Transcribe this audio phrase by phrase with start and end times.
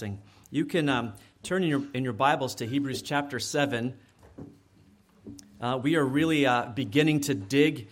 [0.00, 0.22] blessing.
[0.50, 1.12] You can um,
[1.42, 3.92] turn in your, in your Bibles to Hebrews chapter 7.
[5.60, 7.88] Uh, we are really uh, beginning to dig,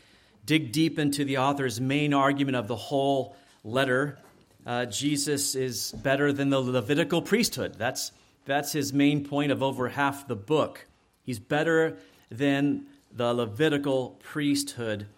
[0.47, 4.19] dig deep into the author's main argument of the whole letter.
[4.65, 7.75] Uh, Jesus is better than the Levitical priesthood.
[7.75, 8.11] That's,
[8.47, 10.87] that's his main point of over half the book.
[11.25, 11.99] He's better
[12.31, 15.09] than the Levitical priesthood.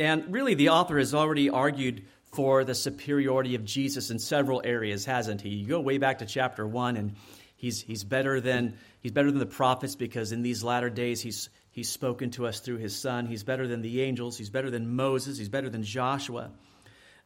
[0.00, 5.04] And really, the author has already argued for the superiority of Jesus in several areas,
[5.04, 5.50] hasn't he?
[5.50, 7.14] You go way back to chapter 1, and
[7.56, 11.50] he's, he's, better than, he's better than the prophets because in these latter days he's,
[11.72, 13.26] he's spoken to us through his Son.
[13.26, 14.38] He's better than the angels.
[14.38, 15.36] He's better than Moses.
[15.36, 16.50] He's better than Joshua.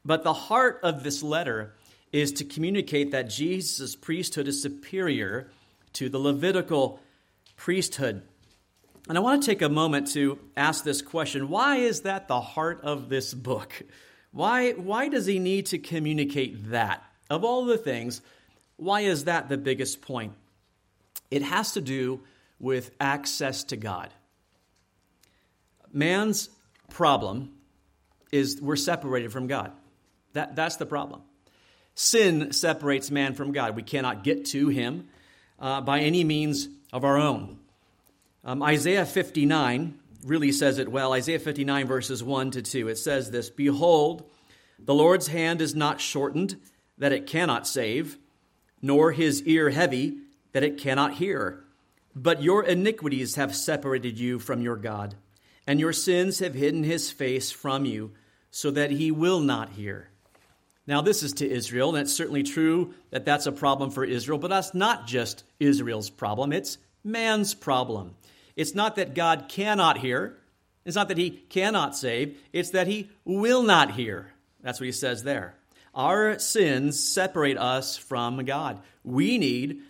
[0.05, 1.75] But the heart of this letter
[2.11, 5.51] is to communicate that Jesus' priesthood is superior
[5.95, 7.01] to the Levitical
[7.57, 8.23] priesthood.
[9.09, 12.41] And I want to take a moment to ask this question why is that the
[12.41, 13.85] heart of this book?
[14.37, 17.03] Why, why does he need to communicate that?
[17.31, 18.21] Of all the things,
[18.77, 20.35] why is that the biggest point?
[21.31, 22.21] It has to do
[22.61, 24.11] with access to God.
[25.91, 26.51] Man's
[26.91, 27.55] problem
[28.31, 29.73] is we're separated from God.
[30.35, 31.23] That, that's the problem.
[31.95, 33.75] Sin separates man from God.
[33.75, 35.09] We cannot get to him
[35.59, 37.59] uh, by any means of our own.
[38.45, 41.13] Um, Isaiah 59 really says it well.
[41.13, 42.89] Isaiah 59, verses 1 to 2.
[42.89, 44.29] It says this Behold,
[44.79, 46.57] the Lord's hand is not shortened
[46.99, 48.19] that it cannot save,
[48.83, 50.19] nor his ear heavy
[50.53, 51.65] that it cannot hear.
[52.15, 55.15] But your iniquities have separated you from your God,
[55.67, 58.13] and your sins have hidden his face from you,
[58.51, 60.11] so that he will not hear.
[60.87, 64.39] Now, this is to Israel, and it's certainly true that that's a problem for Israel,
[64.39, 68.15] but that's not just Israel's problem, it's man's problem.
[68.57, 70.39] It's not that God cannot hear,
[70.85, 74.33] it's not that he cannot save, it's that he will not hear.
[74.63, 75.55] That's what he says there.
[75.95, 78.81] Our sins separate us from God.
[79.05, 79.83] We need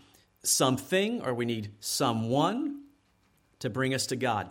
[0.43, 2.83] something or we need someone
[3.61, 4.49] to bring us to God.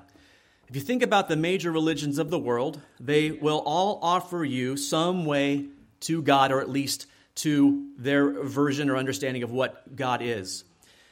[0.68, 4.78] If you think about the major religions of the world, they will all offer you
[4.78, 5.68] some way
[6.02, 10.64] to God, or at least to their version or understanding of what God is.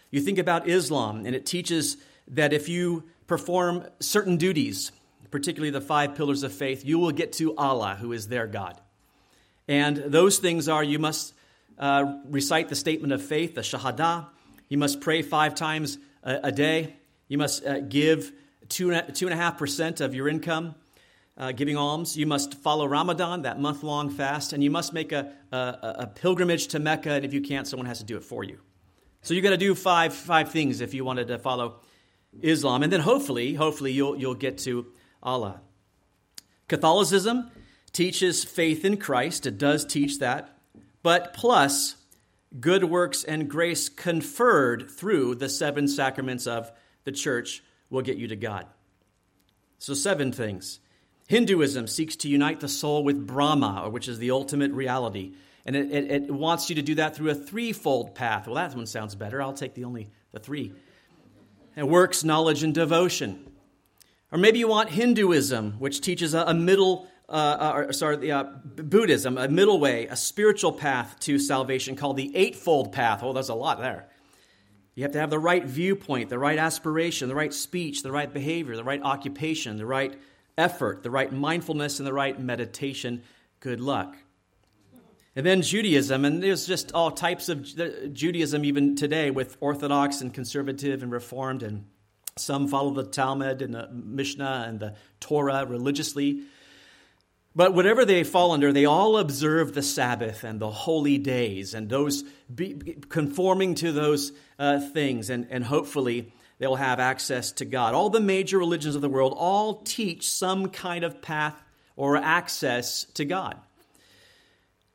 [0.10, 1.98] You think about Islam, and it teaches
[2.30, 4.92] that if you perform certain duties,
[5.32, 8.80] particularly the five pillars of faith, you will get to Allah, who is their God.
[9.68, 11.34] And those things are you must
[11.80, 14.28] uh, recite the statement of faith, the Shahada.
[14.70, 16.96] You must pray five times a, a day.
[17.28, 18.32] You must uh, give
[18.70, 20.76] two, and a half percent of your income
[21.38, 22.16] uh, giving alms.
[22.16, 26.08] You must follow Ramadan, that month long fast, and you must make a, a, a,
[26.08, 28.60] pilgrimage to Mecca, and if you can't, someone has to do it for you.
[29.22, 31.80] So you've got to do five, five things if you wanted to follow
[32.42, 34.88] Islam, and then hopefully, hopefully you'll, you'll get to
[35.22, 35.62] Allah.
[36.68, 37.52] Catholicism
[37.92, 40.58] teaches faith in Christ, it does teach that,
[41.04, 41.96] but plus
[42.60, 46.72] good works and grace conferred through the seven sacraments of
[47.04, 48.66] the church will get you to God.
[49.80, 50.80] So, seven things.
[51.28, 55.34] Hinduism seeks to unite the soul with Brahma, which is the ultimate reality.
[55.66, 58.48] And it, it, it, wants you to do that through a threefold path.
[58.48, 59.42] Well, that one sounds better.
[59.42, 60.74] I'll take the only the three.
[61.76, 63.52] It works, knowledge, and devotion.
[64.32, 69.38] Or maybe you want Hinduism, which teaches a, a middle, uh, uh, sorry, uh, Buddhism,
[69.38, 73.22] a middle way, a spiritual path to salvation called the Eightfold Path.
[73.24, 74.08] Oh, there's a lot there.
[74.96, 78.32] You have to have the right viewpoint, the right aspiration, the right speech, the right
[78.32, 80.16] behavior, the right occupation, the right
[80.58, 83.24] effort, the right mindfulness, and the right meditation.
[83.60, 84.16] Good luck.
[85.36, 87.64] And then Judaism, and there's just all types of
[88.14, 91.86] Judaism even today with Orthodox and conservative and Reformed, and
[92.38, 96.44] some follow the Talmud and the Mishnah and the Torah religiously.
[97.56, 101.90] But whatever they fall under, they all observe the Sabbath and the holy days and
[101.90, 102.24] those
[103.10, 107.96] conforming to those uh, things, and, and hopefully they will have access to God.
[107.96, 111.56] All the major religions of the world all teach some kind of path
[111.96, 113.58] or access to God.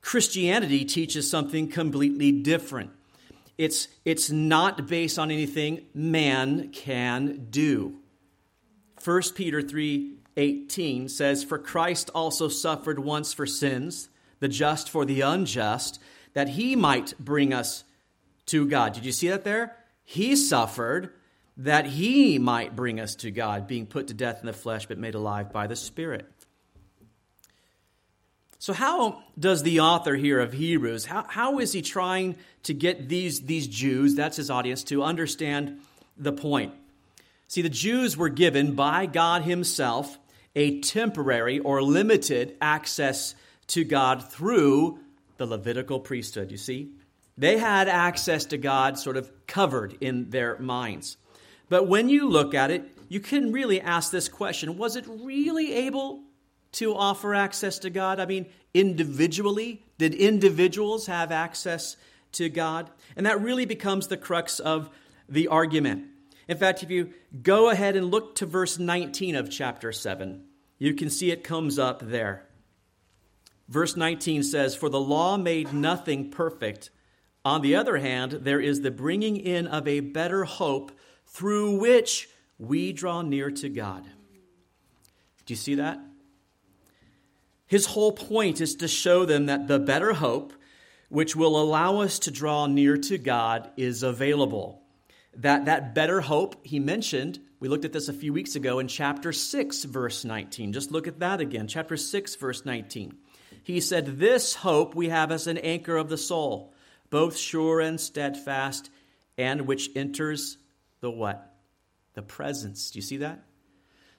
[0.08, 2.92] Christianity teaches something completely different.
[3.58, 7.98] It's, it's not based on anything man can do.
[9.04, 14.08] 1 Peter 3 18 says, For Christ also suffered once for sins,
[14.40, 16.00] the just for the unjust,
[16.32, 17.84] that he might bring us
[18.46, 18.94] to God.
[18.94, 19.76] Did you see that there?
[20.04, 21.10] He suffered
[21.58, 24.96] that he might bring us to God, being put to death in the flesh, but
[24.96, 26.24] made alive by the Spirit.
[28.60, 33.08] So, how does the author here of Hebrews, how, how is he trying to get
[33.08, 35.80] these, these Jews, that's his audience, to understand
[36.16, 36.74] the point?
[37.46, 40.18] See, the Jews were given by God Himself
[40.56, 43.34] a temporary or limited access
[43.68, 44.98] to God through
[45.36, 46.50] the Levitical priesthood.
[46.50, 46.90] You see?
[47.38, 51.16] They had access to God sort of covered in their minds.
[51.68, 55.72] But when you look at it, you can really ask this question Was it really
[55.72, 56.22] able
[56.78, 58.20] to offer access to God?
[58.20, 61.96] I mean, individually, did individuals have access
[62.32, 62.90] to God?
[63.16, 64.90] And that really becomes the crux of
[65.28, 66.06] the argument.
[66.48, 70.44] In fact, if you go ahead and look to verse 19 of chapter 7,
[70.78, 72.46] you can see it comes up there.
[73.68, 76.90] Verse 19 says, For the law made nothing perfect.
[77.44, 80.92] On the other hand, there is the bringing in of a better hope
[81.26, 82.28] through which
[82.58, 84.04] we draw near to God.
[85.44, 86.00] Do you see that?
[87.68, 90.54] His whole point is to show them that the better hope,
[91.10, 94.82] which will allow us to draw near to God, is available.
[95.36, 98.88] That, that better hope he mentioned, we looked at this a few weeks ago in
[98.88, 100.72] chapter 6, verse 19.
[100.72, 101.68] Just look at that again.
[101.68, 103.14] Chapter 6, verse 19.
[103.62, 106.72] He said, This hope we have as an anchor of the soul,
[107.10, 108.88] both sure and steadfast,
[109.36, 110.56] and which enters
[111.00, 111.54] the what?
[112.14, 112.90] The presence.
[112.90, 113.42] Do you see that?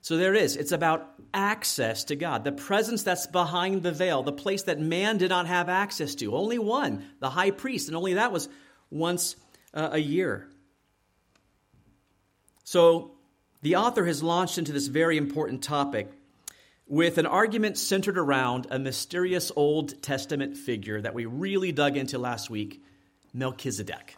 [0.01, 0.55] So there it is.
[0.55, 5.17] It's about access to God, the presence that's behind the veil, the place that man
[5.17, 6.35] did not have access to.
[6.35, 8.49] Only one, the high priest, and only that was
[8.89, 9.35] once
[9.73, 10.47] uh, a year.
[12.63, 13.11] So
[13.61, 16.11] the author has launched into this very important topic
[16.87, 22.17] with an argument centered around a mysterious Old Testament figure that we really dug into
[22.17, 22.81] last week
[23.33, 24.15] Melchizedek.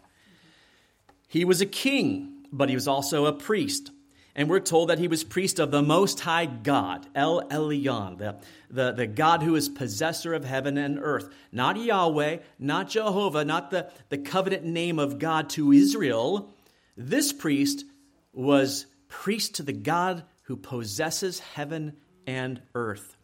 [1.28, 3.90] He was a king, but he was also a priest.
[4.34, 8.36] And we're told that he was priest of the Most High God, El Elyon, the,
[8.70, 11.28] the, the God who is possessor of heaven and earth.
[11.52, 16.54] Not Yahweh, not Jehovah, not the, the covenant name of God to Israel.
[16.96, 17.84] This priest
[18.32, 21.94] was priest to the God who possesses heaven
[22.26, 23.16] and earth.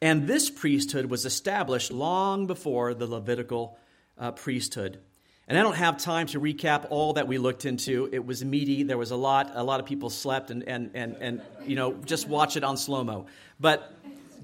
[0.00, 3.78] And this priesthood was established long before the Levitical
[4.16, 5.00] uh, priesthood.
[5.46, 8.08] And I don't have time to recap all that we looked into.
[8.10, 8.82] It was meaty.
[8.82, 9.52] There was a lot.
[9.54, 12.78] A lot of people slept and, and, and, and you know, just watch it on
[12.78, 13.26] slow mo.
[13.60, 13.94] But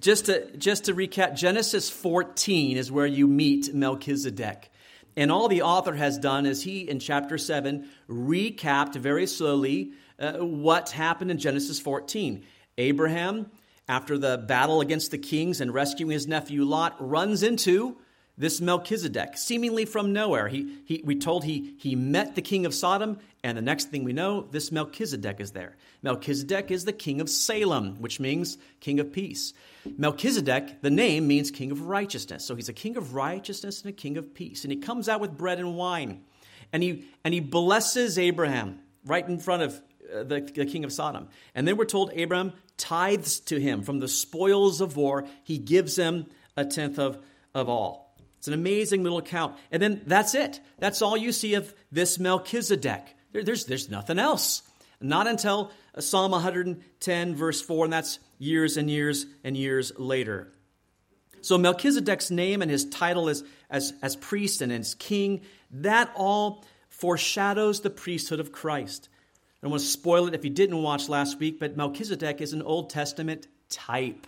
[0.00, 4.70] just to, just to recap, Genesis 14 is where you meet Melchizedek.
[5.16, 10.34] And all the author has done is he, in chapter 7, recapped very slowly uh,
[10.34, 12.44] what happened in Genesis 14.
[12.78, 13.50] Abraham,
[13.88, 17.96] after the battle against the kings and rescuing his nephew Lot, runs into
[18.38, 20.48] this Melchizedek, seemingly from nowhere.
[20.48, 24.04] He, he, we told he, he met the king of Sodom, and the next thing
[24.04, 25.76] we know, this Melchizedek is there.
[26.02, 29.52] Melchizedek is the king of Salem, which means king of peace.
[29.98, 32.44] Melchizedek, the name means king of righteousness.
[32.46, 34.64] So he's a king of righteousness and a king of peace.
[34.64, 36.22] And he comes out with bread and wine.
[36.72, 39.82] And he, and he blesses Abraham right in front of
[40.14, 41.28] uh, the, the king of Sodom.
[41.54, 45.26] And then we're told Abraham tithes to him from the spoils of war.
[45.44, 47.18] He gives him a tenth of,
[47.54, 48.09] of all.
[48.40, 49.58] It's an amazing little account.
[49.70, 50.60] And then that's it.
[50.78, 53.14] That's all you see of this Melchizedek.
[53.32, 54.62] There, there's, there's nothing else.
[54.98, 60.50] Not until uh, Psalm 110, verse 4, and that's years and years and years later.
[61.42, 65.42] So Melchizedek's name and his title as, as, as priest and as king,
[65.72, 69.10] that all foreshadows the priesthood of Christ.
[69.12, 72.54] I don't want to spoil it if you didn't watch last week, but Melchizedek is
[72.54, 74.26] an Old Testament type.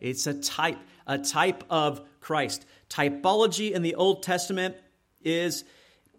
[0.00, 2.64] It's a type, a type of Christ.
[2.90, 4.76] Typology in the Old Testament
[5.22, 5.64] is,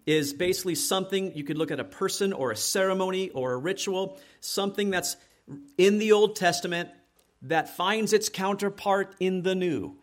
[0.05, 4.19] is basically something you could look at a person or a ceremony or a ritual,
[4.39, 5.17] something that's
[5.77, 6.89] in the Old Testament
[7.43, 9.97] that finds its counterpart in the New.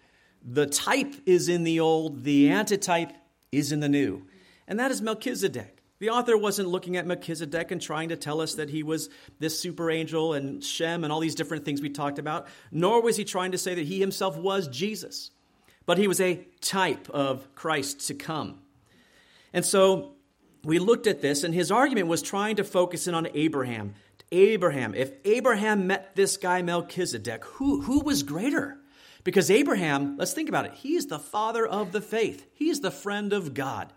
[0.44, 3.12] The type is in the Old, the antitype
[3.50, 4.26] is in the New.
[4.66, 5.82] And that is Melchizedek.
[6.00, 9.08] The author wasn't looking at Melchizedek and trying to tell us that he was
[9.40, 13.16] this super angel and Shem and all these different things we talked about, nor was
[13.16, 15.30] he trying to say that he himself was Jesus
[15.88, 18.58] but he was a type of Christ to come.
[19.54, 20.16] And so
[20.62, 23.94] we looked at this, and his argument was trying to focus in on Abraham.
[24.30, 28.76] Abraham, if Abraham met this guy Melchizedek, who, who was greater?
[29.24, 32.80] Because Abraham, let's think about it, he is the father of the faith, he is
[32.80, 33.90] the friend of God.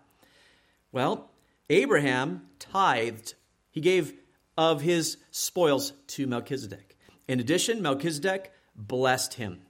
[0.92, 1.30] Well,
[1.68, 3.34] Abraham tithed,
[3.70, 4.14] he gave
[4.56, 6.96] of his spoils to Melchizedek.
[7.28, 9.60] In addition, Melchizedek blessed him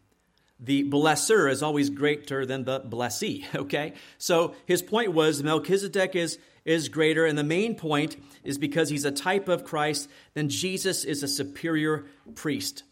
[0.64, 3.94] the blesser is always greater than the blessee, okay?
[4.18, 9.04] So his point was Melchizedek is, is greater, and the main point is because he's
[9.04, 12.84] a type of Christ, then Jesus is a superior priest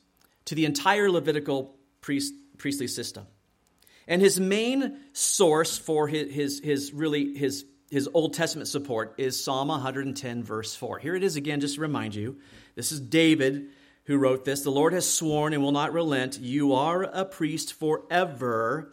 [0.47, 3.27] to the entire Levitical priest, priestly system.
[4.09, 9.43] And his main source for his, his, his really his, his Old Testament support is
[9.43, 10.99] Psalm 110, verse 4.
[10.99, 12.39] Here it is again, just to remind you.
[12.75, 13.69] This is David
[14.11, 16.39] who wrote this The Lord has sworn and will not relent.
[16.41, 18.93] You are a priest forever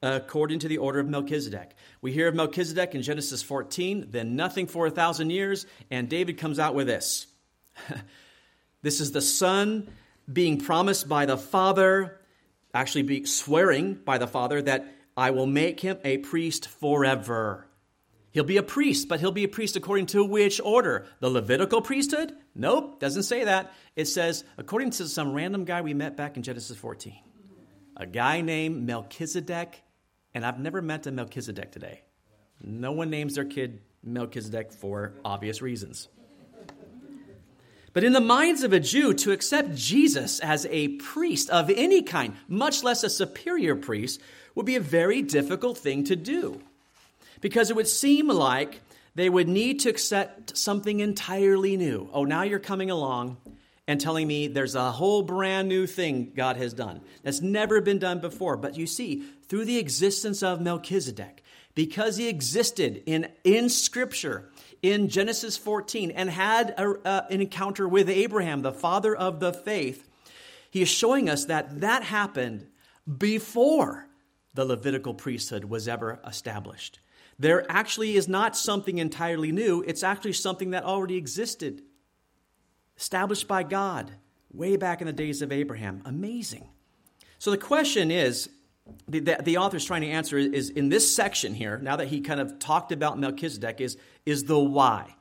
[0.00, 1.72] according to the order of Melchizedek.
[2.00, 6.38] We hear of Melchizedek in Genesis 14, then nothing for a thousand years, and David
[6.38, 7.26] comes out with this.
[8.82, 9.90] this is the son
[10.32, 12.20] being promised by the father,
[12.72, 14.86] actually be swearing by the father that
[15.16, 17.66] I will make him a priest forever.
[18.30, 21.06] He'll be a priest, but he'll be a priest according to which order?
[21.20, 22.32] The Levitical priesthood?
[22.54, 23.72] Nope, doesn't say that.
[23.96, 27.14] It says, according to some random guy we met back in Genesis 14,
[27.96, 29.82] a guy named Melchizedek
[30.34, 32.02] and I've never met a Melchizedek today.
[32.62, 36.08] No one names their kid Melchizedek for obvious reasons.
[37.92, 42.02] But in the minds of a Jew, to accept Jesus as a priest of any
[42.02, 44.20] kind, much less a superior priest,
[44.54, 46.60] would be a very difficult thing to do.
[47.40, 48.80] Because it would seem like
[49.14, 52.08] they would need to accept something entirely new.
[52.12, 53.36] Oh, now you're coming along
[53.88, 57.98] and telling me there's a whole brand new thing God has done that's never been
[57.98, 58.56] done before.
[58.56, 61.42] But you see, through the existence of Melchizedek,
[61.74, 64.50] because he existed in, in Scripture,
[64.82, 69.52] in Genesis 14, and had a, uh, an encounter with Abraham, the father of the
[69.52, 70.06] faith,
[70.70, 72.66] he is showing us that that happened
[73.16, 74.06] before
[74.54, 77.00] the Levitical priesthood was ever established.
[77.38, 81.82] There actually is not something entirely new, it's actually something that already existed
[82.96, 84.10] established by God
[84.52, 86.02] way back in the days of Abraham.
[86.04, 86.68] Amazing.
[87.38, 88.48] So the question is
[89.06, 92.08] the, the, the author is trying to answer is in this section here, now that
[92.08, 95.14] he kind of talked about Melchizedek, is, is the why.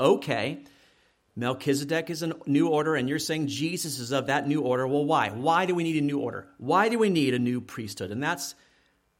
[0.00, 0.64] Okay,
[1.36, 4.86] Melchizedek is a new order, and you're saying Jesus is of that new order.
[4.86, 5.30] Well, why?
[5.30, 6.48] Why do we need a new order?
[6.58, 8.10] Why do we need a new priesthood?
[8.10, 8.54] And that's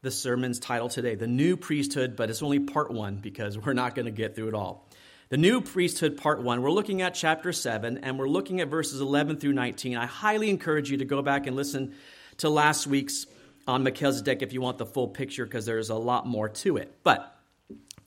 [0.01, 3.95] the sermon's title today the new priesthood, but it's only part one because we're not
[3.95, 4.87] going to get through it all.
[5.29, 8.99] The new priesthood, part one, we're looking at chapter 7, and we're looking at verses
[8.99, 9.95] 11 through 19.
[9.95, 11.93] I highly encourage you to go back and listen
[12.37, 13.27] to last week's
[13.67, 16.91] on Melchizedek if you want the full picture, because there's a lot more to it.
[17.03, 17.37] But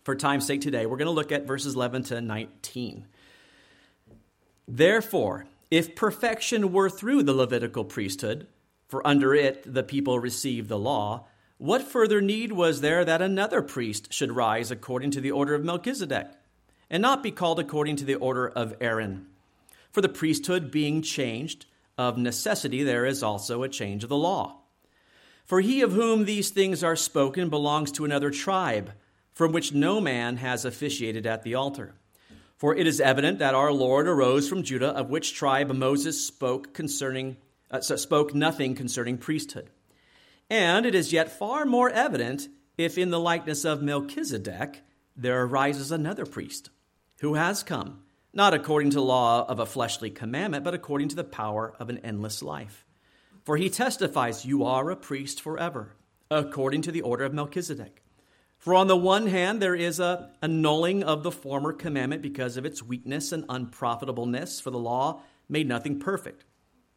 [0.02, 3.06] for time's sake today, we're going to look at verses 11 to 19.
[4.66, 8.48] Therefore, if perfection were through the Levitical priesthood,
[8.88, 11.26] for under it the people received the law,
[11.62, 15.64] what further need was there that another priest should rise according to the order of
[15.64, 16.26] Melchizedek?
[16.92, 19.26] and not be called according to the order of Aaron.
[19.90, 21.64] For the priesthood being changed,
[21.96, 24.58] of necessity there is also a change of the law.
[25.46, 28.92] For he of whom these things are spoken belongs to another tribe,
[29.32, 31.94] from which no man has officiated at the altar.
[32.58, 36.74] For it is evident that our Lord arose from Judah, of which tribe Moses spoke
[36.74, 37.38] concerning
[37.70, 39.70] uh, spoke nothing concerning priesthood.
[40.52, 44.82] And it is yet far more evident if in the likeness of Melchizedek
[45.16, 46.68] there arises another priest
[47.22, 48.02] who has come,
[48.34, 51.96] not according to law of a fleshly commandment, but according to the power of an
[52.04, 52.84] endless life.
[53.44, 55.96] For he testifies, You are a priest forever,
[56.30, 58.02] according to the order of Melchizedek.
[58.58, 62.66] For on the one hand, there is a annulling of the former commandment because of
[62.66, 66.44] its weakness and unprofitableness, for the law made nothing perfect.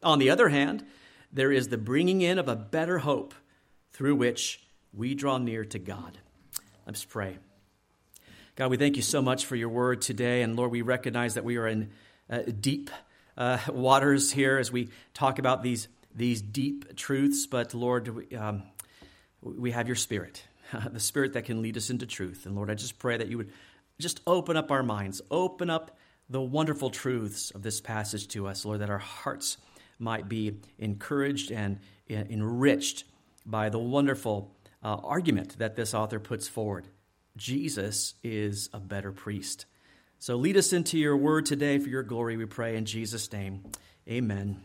[0.03, 0.85] On the other hand,
[1.31, 3.33] there is the bringing in of a better hope
[3.95, 4.59] through which
[4.93, 6.17] we draw near to God.
[6.85, 7.37] Let's pray.
[8.57, 10.41] God, we thank you so much for your word today.
[10.41, 11.91] And Lord, we recognize that we are in
[12.29, 12.89] uh, deep
[13.37, 17.47] uh, waters here as we talk about these, these deep truths.
[17.47, 18.63] But Lord, we, um,
[19.41, 20.43] we have your spirit,
[20.91, 22.45] the spirit that can lead us into truth.
[22.45, 23.51] And Lord, I just pray that you would
[23.97, 25.97] just open up our minds, open up
[26.29, 29.57] the wonderful truths of this passage to us, Lord, that our hearts
[29.99, 33.05] might be encouraged and enriched
[33.45, 36.87] by the wonderful uh, argument that this author puts forward.
[37.37, 39.65] Jesus is a better priest.
[40.19, 43.63] So lead us into your word today for your glory, we pray in Jesus' name.
[44.09, 44.61] Amen.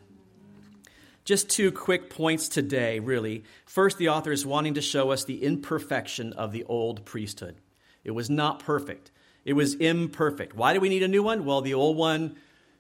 [1.24, 3.44] Just two quick points today, really.
[3.66, 7.56] First, the author is wanting to show us the imperfection of the old priesthood.
[8.04, 9.10] It was not perfect,
[9.44, 10.54] it was imperfect.
[10.54, 11.44] Why do we need a new one?
[11.44, 12.36] Well, the old one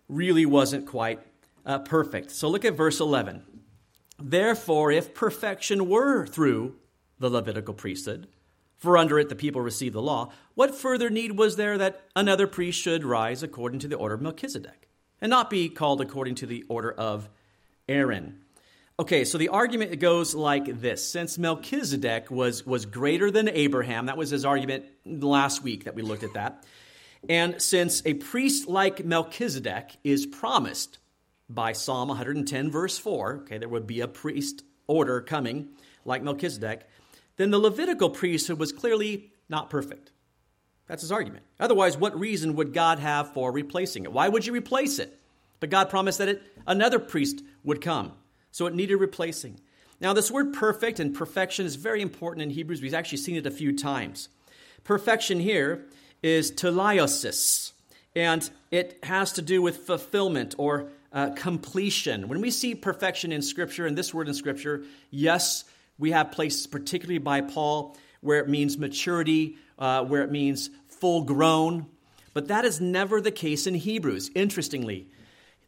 [0.08, 1.20] really wasn't quite
[1.64, 2.30] uh, perfect.
[2.30, 3.42] So look at verse 11.
[4.20, 6.76] Therefore, if perfection were through
[7.18, 8.28] the Levitical priesthood,
[8.78, 12.46] for under it the people received the law, what further need was there that another
[12.46, 14.88] priest should rise according to the order of Melchizedek,
[15.20, 17.28] and not be called according to the order of
[17.88, 18.40] Aaron?
[18.98, 21.02] Okay, so the argument goes like this.
[21.02, 26.02] Since Melchizedek was, was greater than Abraham, that was his argument last week that we
[26.02, 26.64] looked at that.
[27.28, 30.98] And since a priest like Melchizedek is promised
[31.54, 35.68] by Psalm 110, verse 4, okay, there would be a priest order coming
[36.04, 36.88] like Melchizedek,
[37.36, 40.12] then the Levitical priesthood was clearly not perfect.
[40.86, 41.44] That's his argument.
[41.58, 44.12] Otherwise, what reason would God have for replacing it?
[44.12, 45.20] Why would you replace it?
[45.60, 48.12] But God promised that it, another priest would come,
[48.50, 49.60] so it needed replacing.
[50.00, 52.80] Now, this word perfect and perfection is very important in Hebrews.
[52.80, 54.28] We've actually seen it a few times.
[54.82, 55.86] Perfection here
[56.22, 57.72] is teleiosis,
[58.16, 62.28] and it has to do with fulfillment or uh, completion.
[62.28, 65.64] When we see perfection in Scripture, and this word in Scripture, yes,
[65.98, 71.22] we have places, particularly by Paul, where it means maturity, uh, where it means full
[71.22, 71.86] grown.
[72.32, 75.08] But that is never the case in Hebrews, interestingly.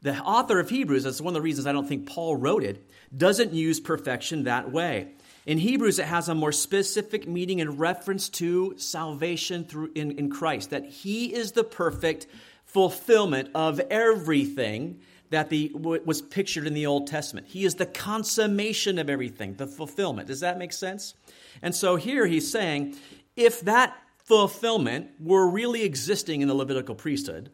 [0.02, 2.88] The author of Hebrews, that's one of the reasons I don't think Paul wrote it,
[3.16, 5.12] doesn't use perfection that way.
[5.44, 10.30] In Hebrews, it has a more specific meaning in reference to salvation through in, in
[10.30, 12.26] Christ, that He is the perfect
[12.64, 15.00] fulfillment of everything
[15.32, 17.46] that the, was pictured in the Old Testament.
[17.48, 20.28] He is the consummation of everything, the fulfillment.
[20.28, 21.14] Does that make sense?
[21.62, 22.96] And so here he's saying
[23.34, 27.50] if that fulfillment were really existing in the Levitical priesthood,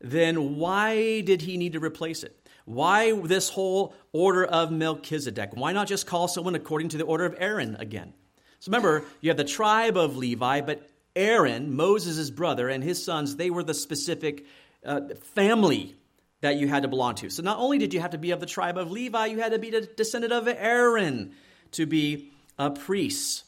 [0.00, 2.48] then why did he need to replace it?
[2.64, 5.50] Why this whole order of Melchizedek?
[5.54, 8.14] Why not just call someone according to the order of Aaron again?
[8.60, 13.36] So remember, you have the tribe of Levi, but Aaron, Moses' brother, and his sons,
[13.36, 14.46] they were the specific
[14.84, 15.00] uh,
[15.34, 15.96] family
[16.40, 17.30] that you had to belong to.
[17.30, 19.52] So not only did you have to be of the tribe of Levi, you had
[19.52, 21.32] to be a descendant of Aaron
[21.72, 23.44] to be a priest.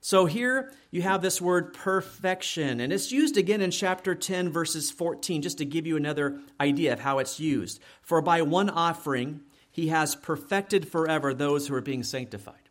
[0.00, 4.90] So here you have this word perfection, and it's used again in chapter 10, verses
[4.90, 7.80] 14, just to give you another idea of how it's used.
[8.02, 9.40] For by one offering,
[9.70, 12.68] he has perfected forever those who are being sanctified.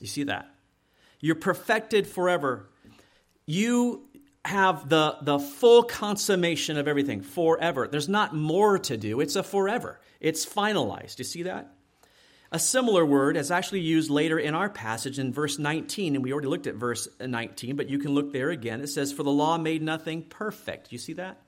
[0.00, 0.52] You see that?
[1.20, 2.68] You're perfected forever.
[3.46, 4.03] You
[4.44, 7.88] have the, the full consummation of everything forever.
[7.88, 10.00] There's not more to do, it's a forever.
[10.20, 11.18] It's finalized.
[11.18, 11.74] You see that?
[12.52, 16.32] A similar word is actually used later in our passage in verse 19, and we
[16.32, 18.80] already looked at verse 19, but you can look there again.
[18.80, 20.92] It says, For the law made nothing perfect.
[20.92, 21.40] You see that?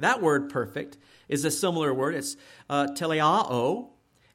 [0.00, 2.14] That word perfect is a similar word.
[2.14, 2.36] It's
[2.68, 3.88] uh, teleao,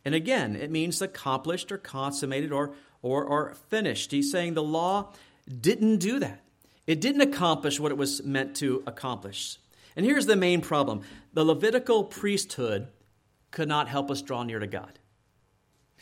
[0.03, 4.11] and again, it means accomplished or consummated or, or, or finished.
[4.11, 5.13] He's saying the law
[5.47, 6.41] didn't do that,
[6.87, 9.57] it didn't accomplish what it was meant to accomplish.
[9.95, 11.01] And here's the main problem
[11.33, 12.87] the Levitical priesthood
[13.51, 14.99] could not help us draw near to God.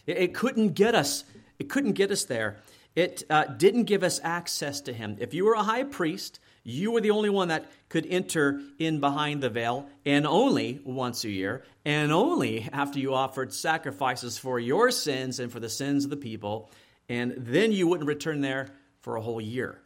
[0.05, 1.23] It, it couldn't get us.
[1.59, 2.57] It couldn't get us there.
[2.95, 5.17] It uh, didn't give us access to him.
[5.19, 8.99] If you were a high priest, you were the only one that could enter in
[8.99, 14.59] behind the veil, and only once a year, and only after you offered sacrifices for
[14.59, 16.71] your sins and for the sins of the people,
[17.09, 18.69] and then you wouldn't return there
[19.01, 19.82] for a whole year.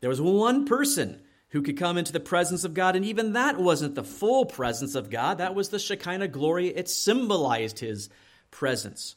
[0.00, 3.58] There was one person who could come into the presence of God, and even that
[3.58, 5.38] wasn't the full presence of God.
[5.38, 6.68] That was the Shekinah glory.
[6.68, 8.08] It symbolized his
[8.50, 9.16] presence.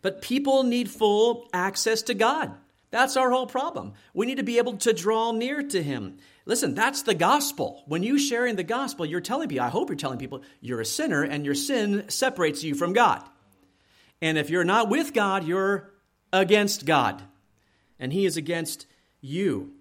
[0.00, 2.52] But people need full access to God.
[2.90, 3.94] That's our whole problem.
[4.12, 6.18] We need to be able to draw near to Him.
[6.44, 7.82] Listen, that's the gospel.
[7.86, 10.84] When you sharing the gospel, you're telling people, I hope you're telling people, you're a
[10.84, 13.22] sinner and your sin separates you from God.
[14.20, 15.90] And if you're not with God, you're
[16.32, 17.22] against God.
[17.98, 18.86] And He is against
[19.22, 19.72] you.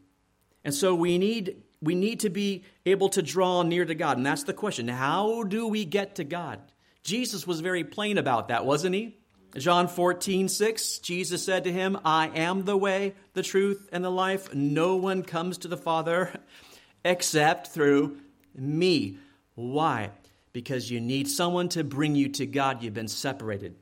[0.63, 4.17] And so we need we need to be able to draw near to God.
[4.17, 4.88] And that's the question.
[4.88, 6.60] How do we get to God?
[7.04, 9.17] Jesus was very plain about that, wasn't he?
[9.58, 14.12] John 14, 6, Jesus said to him, I am the way, the truth, and the
[14.12, 14.54] life.
[14.54, 16.32] No one comes to the Father
[17.06, 18.17] except through
[18.56, 19.17] me.
[19.56, 20.12] Why?
[20.54, 22.82] Because you need someone to bring you to God.
[22.82, 23.76] You've been separated.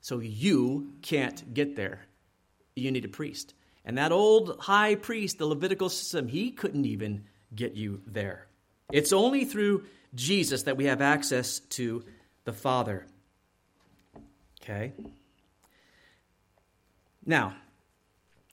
[0.00, 2.06] So you can't get there.
[2.74, 3.54] You need a priest.
[3.86, 8.48] And that old high priest, the Levitical system, he couldn't even get you there.
[8.92, 12.04] It's only through Jesus that we have access to
[12.44, 13.06] the Father.
[14.60, 14.92] Okay?
[17.24, 17.54] Now,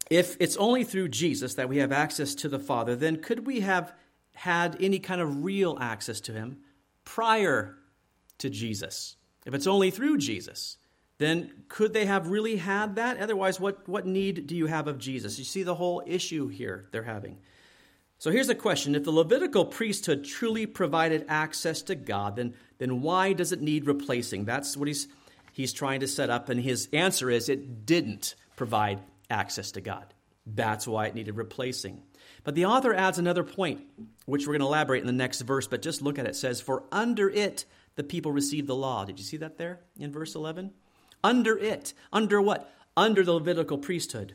[0.09, 3.61] if it's only through Jesus that we have access to the Father, then could we
[3.61, 3.93] have
[4.35, 6.57] had any kind of real access to Him
[7.05, 7.77] prior
[8.37, 9.15] to Jesus?
[9.45, 10.77] If it's only through Jesus,
[11.23, 13.17] then could they have really had that?
[13.17, 15.39] Otherwise, what, what need do you have of Jesus?
[15.39, 17.37] You see the whole issue here they're having.
[18.17, 23.01] So here's the question If the Levitical priesthood truly provided access to God, then, then
[23.01, 24.45] why does it need replacing?
[24.45, 25.07] That's what he's
[25.53, 30.13] he's trying to set up, and his answer is it didn't provide access to God.
[30.45, 32.01] That's why it needed replacing.
[32.43, 33.81] But the author adds another point,
[34.25, 36.31] which we're going to elaborate in the next verse, but just look at it.
[36.31, 39.05] It says, For under it the people received the law.
[39.05, 40.71] Did you see that there in verse 11?
[41.23, 41.93] Under it.
[42.11, 42.71] Under what?
[42.97, 44.33] Under the Levitical priesthood.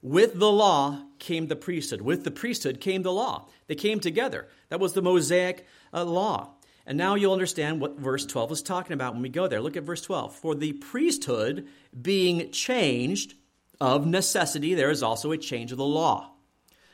[0.00, 2.02] With the law came the priesthood.
[2.02, 3.48] With the priesthood came the law.
[3.66, 4.48] They came together.
[4.68, 6.50] That was the Mosaic uh, law.
[6.86, 9.60] And now you'll understand what verse 12 is talking about when we go there.
[9.60, 10.34] Look at verse 12.
[10.34, 11.66] For the priesthood
[12.00, 13.34] being changed
[13.80, 16.32] of necessity, there is also a change of the law.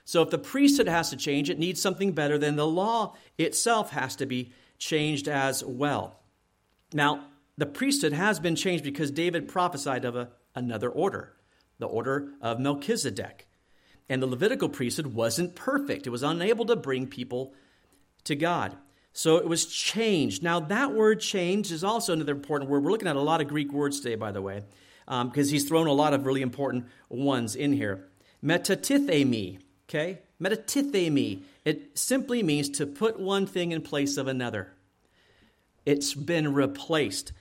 [0.04, 3.90] So if the priesthood has to change, it needs something better than the law itself
[3.90, 6.20] has to be changed as well.
[6.92, 7.24] Now,
[7.60, 11.32] the priesthood has been changed because David prophesied of a another order,
[11.78, 13.46] the order of Melchizedek.
[14.08, 17.54] And the Levitical priesthood wasn't perfect, it was unable to bring people
[18.24, 18.76] to God.
[19.12, 20.42] So it was changed.
[20.42, 22.84] Now, that word change is also another important word.
[22.84, 24.62] We're looking at a lot of Greek words today, by the way,
[25.04, 28.08] because um, he's thrown a lot of really important ones in here.
[28.44, 30.20] Metatithemi, okay?
[30.40, 31.42] Metatithemi.
[31.64, 34.72] It simply means to put one thing in place of another.
[35.84, 37.32] It's been replaced,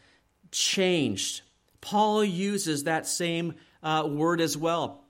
[0.52, 1.42] changed.
[1.82, 5.04] Paul uses that same uh, word as well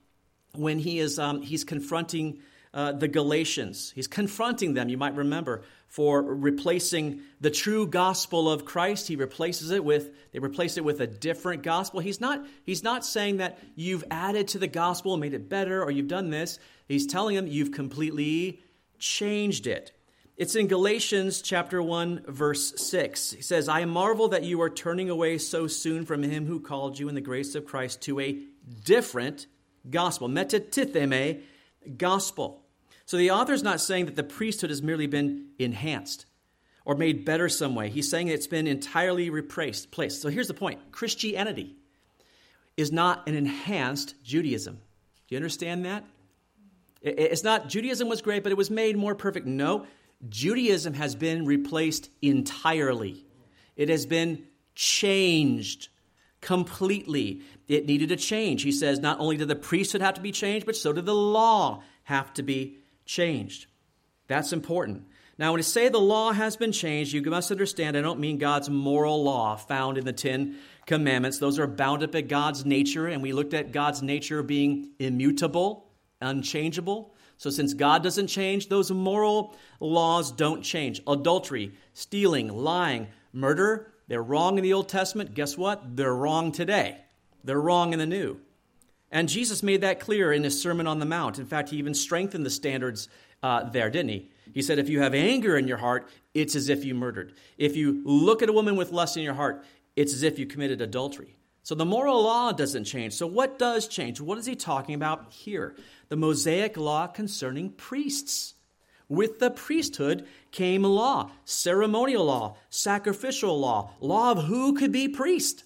[0.54, 2.38] when he is um, he's confronting
[2.72, 3.92] uh, the Galatians.
[3.94, 9.08] He's confronting them, you might remember, for replacing the true gospel of Christ.
[9.08, 12.00] He replaces it with they replace it with a different gospel.
[12.00, 15.82] He's not he's not saying that you've added to the gospel and made it better
[15.82, 16.58] or you've done this.
[16.86, 18.60] He's telling them you've completely
[18.98, 19.92] changed it.
[20.40, 23.32] It's in Galatians chapter 1 verse 6.
[23.32, 26.98] He says, "I marvel that you are turning away so soon from him who called
[26.98, 28.38] you in the grace of Christ to a
[28.82, 29.46] different
[29.90, 31.42] gospel, metatitheme
[31.98, 32.64] gospel."
[33.04, 36.24] So the author is not saying that the priesthood has merely been enhanced
[36.86, 37.90] or made better some way.
[37.90, 39.90] He's saying it's been entirely replaced.
[39.90, 40.22] Placed.
[40.22, 41.76] So here's the point Christianity
[42.78, 44.76] is not an enhanced Judaism.
[44.76, 46.06] Do you understand that?
[47.02, 49.46] It's not Judaism was great, but it was made more perfect.
[49.46, 49.86] No,
[50.28, 53.24] Judaism has been replaced entirely.
[53.76, 55.88] It has been changed
[56.40, 57.42] completely.
[57.68, 58.62] It needed a change.
[58.62, 61.14] He says not only did the priesthood have to be changed, but so did the
[61.14, 63.66] law have to be changed.
[64.26, 65.04] That's important.
[65.38, 68.36] Now, when I say the law has been changed, you must understand I don't mean
[68.36, 71.38] God's moral law found in the Ten Commandments.
[71.38, 75.86] Those are bound up at God's nature, and we looked at God's nature being immutable,
[76.20, 77.14] unchangeable.
[77.40, 81.00] So, since God doesn't change, those moral laws don't change.
[81.06, 85.32] Adultery, stealing, lying, murder, they're wrong in the Old Testament.
[85.32, 85.96] Guess what?
[85.96, 86.98] They're wrong today.
[87.42, 88.42] They're wrong in the New.
[89.10, 91.38] And Jesus made that clear in his Sermon on the Mount.
[91.38, 93.08] In fact, he even strengthened the standards
[93.42, 94.30] uh, there, didn't he?
[94.52, 97.32] He said, if you have anger in your heart, it's as if you murdered.
[97.56, 99.64] If you look at a woman with lust in your heart,
[99.96, 101.36] it's as if you committed adultery.
[101.62, 103.12] So the moral law doesn't change.
[103.12, 104.20] So what does change?
[104.20, 105.76] What is he talking about here?
[106.08, 108.54] The Mosaic law concerning priests.
[109.08, 115.64] With the priesthood came law, ceremonial law, sacrificial law, law of who could be priest.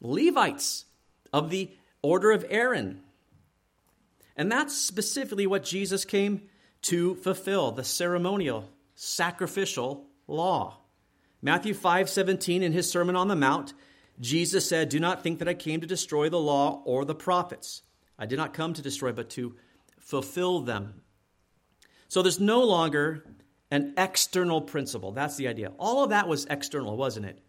[0.00, 0.84] Levites
[1.32, 3.02] of the order of Aaron.
[4.36, 6.42] And that's specifically what Jesus came
[6.82, 10.78] to fulfill the ceremonial, sacrificial law.
[11.42, 13.74] Matthew 5 17, in his Sermon on the Mount,
[14.20, 17.82] Jesus said, Do not think that I came to destroy the law or the prophets.
[18.18, 19.56] I did not come to destroy, but to
[19.98, 21.02] fulfill them.
[22.08, 23.24] So there's no longer
[23.70, 25.12] an external principle.
[25.12, 25.72] That's the idea.
[25.78, 27.40] All of that was external, wasn't it?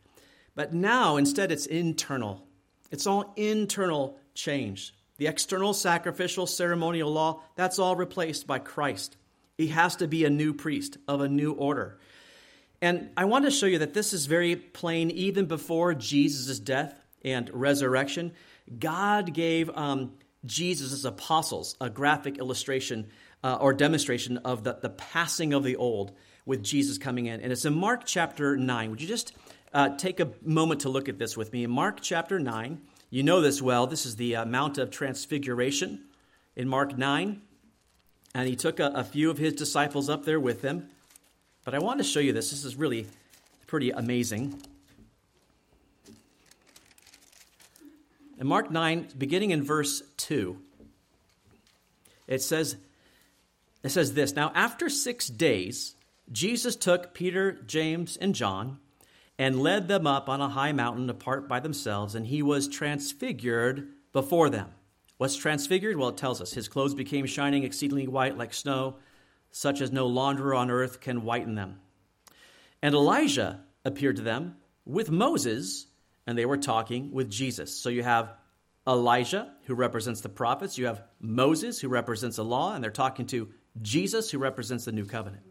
[0.56, 2.48] But now, instead, it's internal.
[2.90, 4.96] It's all internal change.
[5.18, 9.18] The external sacrificial ceremonial law, that's all replaced by Christ.
[9.58, 12.00] He has to be a new priest of a new order.
[12.86, 17.04] And I want to show you that this is very plain even before Jesus' death
[17.24, 18.34] and resurrection.
[18.78, 20.14] God gave um,
[20.46, 23.08] Jesus' apostles a graphic illustration
[23.44, 26.12] uh, or demonstration of the, the passing of the old
[26.46, 27.42] with Jesus coming in.
[27.42, 28.92] And it's in Mark chapter 9.
[28.92, 29.34] Would you just
[29.74, 31.64] uh, take a moment to look at this with me?
[31.64, 33.88] In Mark chapter 9, you know this well.
[33.88, 36.04] This is the uh, Mount of Transfiguration
[36.56, 37.42] in Mark 9.
[38.36, 40.90] And he took a, a few of his disciples up there with him.
[41.66, 42.52] But I want to show you this.
[42.52, 43.08] This is really
[43.66, 44.62] pretty amazing.
[48.38, 50.60] In Mark 9, beginning in verse 2,
[52.28, 52.78] it says,
[53.84, 55.96] it says this Now, after six days,
[56.32, 58.80] Jesus took Peter, James, and John
[59.40, 63.88] and led them up on a high mountain apart by themselves, and he was transfigured
[64.14, 64.70] before them.
[65.18, 65.98] What's transfigured?
[65.98, 68.98] Well, it tells us his clothes became shining exceedingly white like snow,
[69.58, 71.80] such as no launderer on earth can whiten them.
[72.82, 75.88] And Elijah appeared to them with Moses,
[76.28, 77.74] and they were talking with Jesus.
[77.74, 78.34] So you have
[78.86, 83.28] Elijah, who represents the prophets, you have Moses, who represents the law, and they're talking
[83.28, 83.48] to
[83.82, 85.44] Jesus, who represents the new covenant.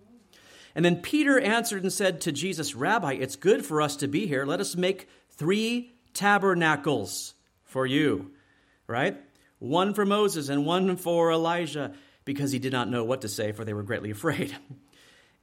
[0.74, 4.26] And then Peter answered and said to Jesus, Rabbi, it's good for us to be
[4.26, 4.44] here.
[4.44, 8.32] Let us make three tabernacles for you,
[8.86, 9.16] right?
[9.60, 13.52] One for Moses and one for Elijah, because he did not know what to say,
[13.52, 14.56] for they were greatly afraid.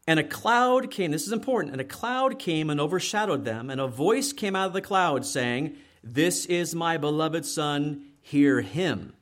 [0.08, 3.80] And a cloud came, this is important, and a cloud came and overshadowed them, and
[3.80, 9.14] a voice came out of the cloud saying, This is my beloved Son, hear him.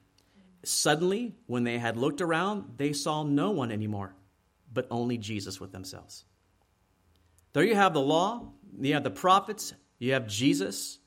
[0.64, 4.16] Suddenly, when they had looked around, they saw no one anymore
[4.74, 6.26] but only Jesus with themselves.
[7.54, 11.00] There you have the law, you have the prophets, you have Jesus.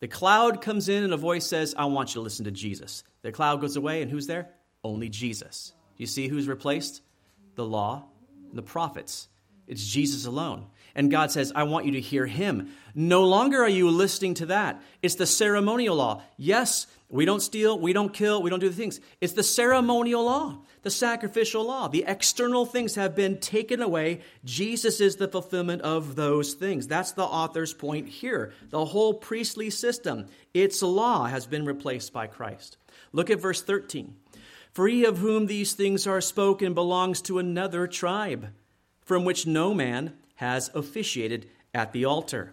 [0.00, 3.04] The cloud comes in and a voice says, I want you to listen to Jesus.
[3.22, 4.50] The cloud goes away, and who's there?
[4.84, 5.72] Only Jesus.
[5.96, 7.02] You see who's replaced?
[7.54, 8.06] The law
[8.56, 9.28] the prophets.
[9.66, 10.66] It's Jesus alone.
[10.94, 12.70] And God says, I want you to hear him.
[12.94, 14.80] No longer are you listening to that.
[15.02, 16.22] It's the ceremonial law.
[16.38, 19.00] Yes, we don't steal, we don't kill, we don't do the things.
[19.20, 21.88] It's the ceremonial law, the sacrificial law.
[21.88, 24.22] The external things have been taken away.
[24.44, 26.86] Jesus is the fulfillment of those things.
[26.86, 28.54] That's the author's point here.
[28.70, 32.78] The whole priestly system, its law, has been replaced by Christ.
[33.12, 34.16] Look at verse 13.
[34.76, 38.52] For he of whom these things are spoken belongs to another tribe,
[39.00, 42.52] from which no man has officiated at the altar.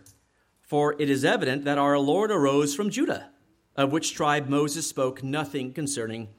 [0.61, 3.29] For it is evident that our Lord arose from Judah
[3.75, 6.29] of which tribe Moses spoke nothing concerning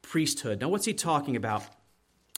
[0.00, 0.60] priesthood.
[0.60, 1.64] Now, what's he talking about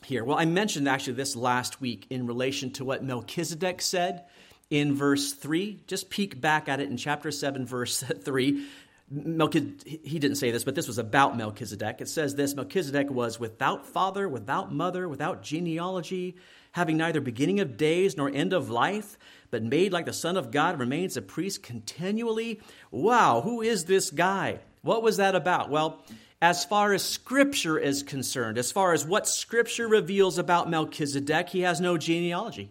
[0.02, 0.24] here?
[0.24, 4.24] Well, I mentioned actually this last week in relation to what Melchizedek said
[4.70, 5.82] in verse 3.
[5.86, 8.66] Just peek back at it in chapter 7, verse 3.
[9.10, 12.00] Melchizedek, he didn't say this, but this was about Melchizedek.
[12.00, 16.36] It says this Melchizedek was without father, without mother, without genealogy,
[16.72, 19.16] having neither beginning of days nor end of life
[19.50, 22.60] but made like the Son of God, remains a priest continually.
[22.90, 24.60] Wow, who is this guy?
[24.82, 25.70] What was that about?
[25.70, 26.02] Well,
[26.40, 31.60] as far as Scripture is concerned, as far as what Scripture reveals about Melchizedek, he
[31.62, 32.70] has no genealogy.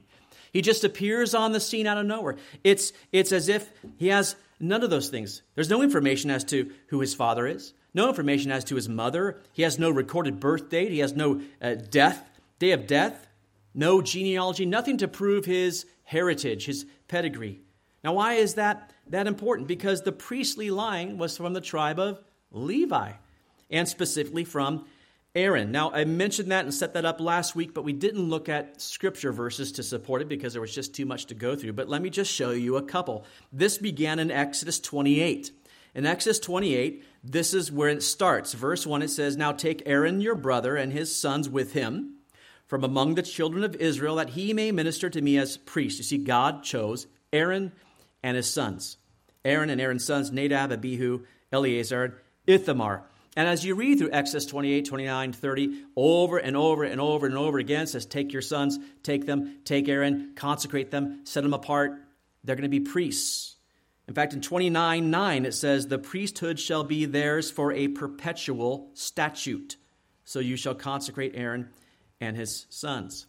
[0.53, 2.37] He just appears on the scene out of nowhere.
[2.63, 5.41] It's, it's as if he has none of those things.
[5.55, 9.39] There's no information as to who his father is, no information as to his mother.
[9.53, 12.23] He has no recorded birth date, he has no uh, death,
[12.59, 13.27] day of death,
[13.73, 17.61] no genealogy, nothing to prove his heritage, his pedigree.
[18.03, 19.67] Now, why is that, that important?
[19.67, 22.19] Because the priestly line was from the tribe of
[22.51, 23.11] Levi,
[23.69, 24.85] and specifically from
[25.35, 25.71] Aaron.
[25.71, 28.81] Now, I mentioned that and set that up last week, but we didn't look at
[28.81, 31.73] scripture verses to support it because there was just too much to go through.
[31.73, 33.25] But let me just show you a couple.
[33.51, 35.51] This began in Exodus 28.
[35.93, 38.53] In Exodus 28, this is where it starts.
[38.53, 42.15] Verse 1, it says, Now take Aaron your brother and his sons with him
[42.65, 45.97] from among the children of Israel that he may minister to me as priest.
[45.97, 47.71] You see, God chose Aaron
[48.21, 48.97] and his sons.
[49.45, 53.03] Aaron and Aaron's sons, Nadab, Abihu, Eleazar, Ithamar.
[53.37, 57.37] And as you read through Exodus 28, 29, 30, over and over and over and
[57.37, 61.53] over again, it says, Take your sons, take them, take Aaron, consecrate them, set them
[61.53, 62.01] apart.
[62.43, 63.55] They're going to be priests.
[64.07, 68.89] In fact, in 29, 9, it says, The priesthood shall be theirs for a perpetual
[68.95, 69.77] statute.
[70.25, 71.69] So you shall consecrate Aaron
[72.19, 73.27] and his sons.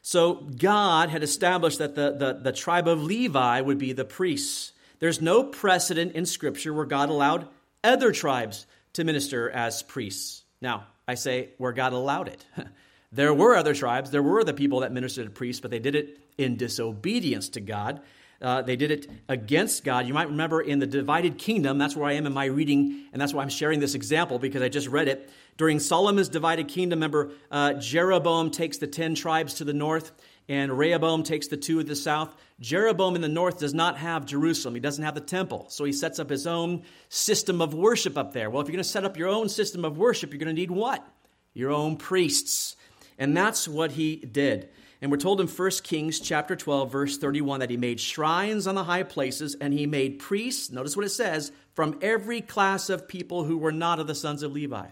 [0.00, 4.72] So God had established that the, the, the, tribe of Levi would be the priests.
[4.98, 7.46] There's no precedent in Scripture where God allowed
[7.84, 10.42] other tribes to minister as priests.
[10.60, 12.44] Now, I say where God allowed it.
[13.12, 15.94] there were other tribes, there were the people that ministered as priests, but they did
[15.94, 18.00] it in disobedience to God.
[18.40, 20.06] Uh, they did it against God.
[20.06, 23.22] You might remember in the divided kingdom, that's where I am in my reading, and
[23.22, 25.30] that's why I'm sharing this example because I just read it.
[25.56, 30.10] During Solomon's divided kingdom, remember, uh, Jeroboam takes the 10 tribes to the north,
[30.48, 32.34] and Rehoboam takes the two of the south.
[32.60, 34.74] Jeroboam in the north does not have Jerusalem.
[34.74, 35.66] He doesn't have the temple.
[35.68, 38.50] So he sets up his own system of worship up there.
[38.50, 40.60] Well, if you're going to set up your own system of worship, you're going to
[40.60, 41.06] need what?
[41.54, 42.76] Your own priests.
[43.18, 44.68] And that's what he did.
[45.00, 48.76] And we're told in 1 Kings chapter 12 verse 31 that he made shrines on
[48.76, 53.08] the high places and he made priests, notice what it says, from every class of
[53.08, 54.86] people who were not of the sons of Levi.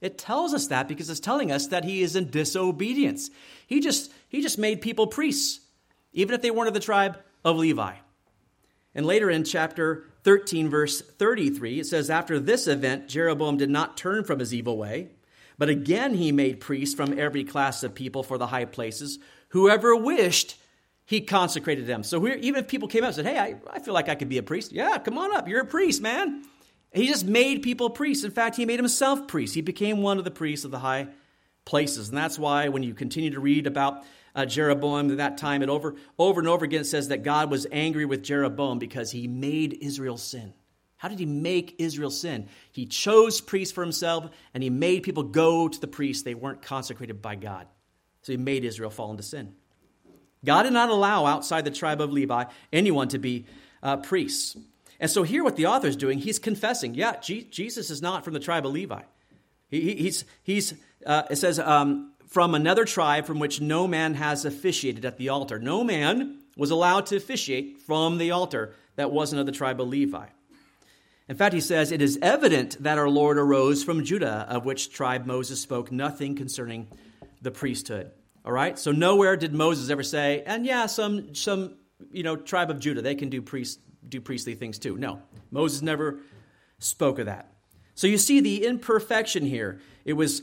[0.00, 3.30] It tells us that because it's telling us that he is in disobedience.
[3.66, 5.60] He just he just made people priests
[6.12, 7.94] even if they weren't of the tribe of Levi.
[8.94, 13.96] And later in chapter 13 verse 33 it says after this event Jeroboam did not
[13.96, 15.10] turn from his evil way
[15.58, 19.18] but again he made priests from every class of people for the high places
[19.50, 20.58] Whoever wished,
[21.04, 22.02] he consecrated them.
[22.02, 24.28] So even if people came up and said, Hey, I, I feel like I could
[24.28, 24.72] be a priest.
[24.72, 25.48] Yeah, come on up.
[25.48, 26.44] You're a priest, man.
[26.96, 28.24] He just made people priests.
[28.24, 29.54] In fact, he made himself priest.
[29.54, 31.08] He became one of the priests of the high
[31.66, 32.08] places.
[32.08, 34.04] And that's why when you continue to read about
[34.34, 37.66] uh, Jeroboam at that time, it over, over and over again says that God was
[37.70, 40.54] angry with Jeroboam because he made Israel sin.
[40.96, 42.48] How did he make Israel sin?
[42.72, 46.22] He chose priests for himself and he made people go to the priests.
[46.22, 47.66] They weren't consecrated by God.
[48.22, 49.54] So he made Israel fall into sin.
[50.44, 53.44] God did not allow outside the tribe of Levi anyone to be
[53.82, 54.56] uh, priests.
[54.98, 58.24] And so here, what the author is doing, he's confessing, yeah, G- Jesus is not
[58.24, 59.02] from the tribe of Levi.
[59.68, 64.44] He, he's, he's uh, it says, um, from another tribe from which no man has
[64.44, 65.58] officiated at the altar.
[65.58, 69.88] No man was allowed to officiate from the altar that wasn't of the tribe of
[69.88, 70.26] Levi.
[71.28, 74.92] In fact, he says, It is evident that our Lord arose from Judah, of which
[74.92, 76.88] tribe Moses spoke nothing concerning
[77.42, 78.10] the priesthood.
[78.44, 78.78] All right?
[78.78, 81.74] So nowhere did Moses ever say, and yeah, some some
[82.12, 84.96] you know tribe of Judah, they can do priest do priestly things too.
[84.96, 86.20] No, Moses never
[86.78, 87.52] spoke of that.
[87.94, 89.80] So you see the imperfection here.
[90.04, 90.42] It was,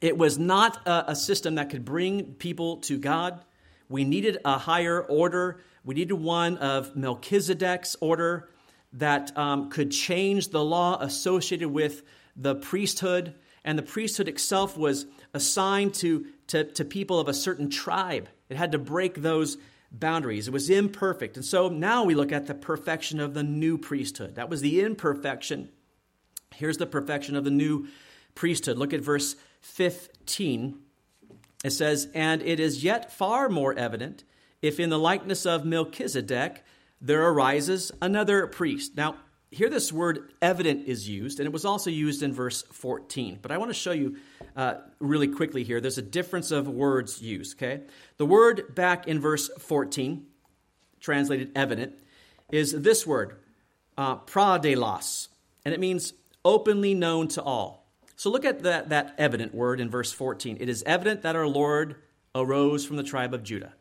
[0.00, 3.44] it was not a, a system that could bring people to God.
[3.88, 5.60] We needed a higher order.
[5.84, 8.48] We needed one of Melchizedek's order
[8.94, 12.02] that um, could change the law associated with
[12.36, 13.34] the priesthood.
[13.64, 18.28] And the priesthood itself was assigned to, to, to people of a certain tribe.
[18.48, 19.56] It had to break those
[19.92, 20.48] boundaries.
[20.48, 21.36] It was imperfect.
[21.36, 24.36] And so now we look at the perfection of the new priesthood.
[24.36, 25.68] That was the imperfection.
[26.54, 27.88] Here's the perfection of the new
[28.34, 28.78] priesthood.
[28.78, 30.78] Look at verse 15.
[31.64, 34.24] It says, And it is yet far more evident
[34.60, 36.64] if in the likeness of Melchizedek
[37.00, 38.96] there arises another priest.
[38.96, 39.16] Now,
[39.52, 43.38] here this word evident is used, and it was also used in verse 14.
[43.42, 44.16] But I want to show you
[44.56, 45.80] uh, really quickly here.
[45.80, 47.82] There's a difference of words used, okay?
[48.16, 50.26] The word back in verse 14,
[51.00, 51.92] translated evident,
[52.50, 53.36] is this word,
[53.98, 55.28] uh, pradelos,
[55.66, 57.86] and it means openly known to all.
[58.16, 60.56] So look at that, that evident word in verse 14.
[60.60, 61.96] It is evident that our Lord
[62.34, 63.74] arose from the tribe of Judah.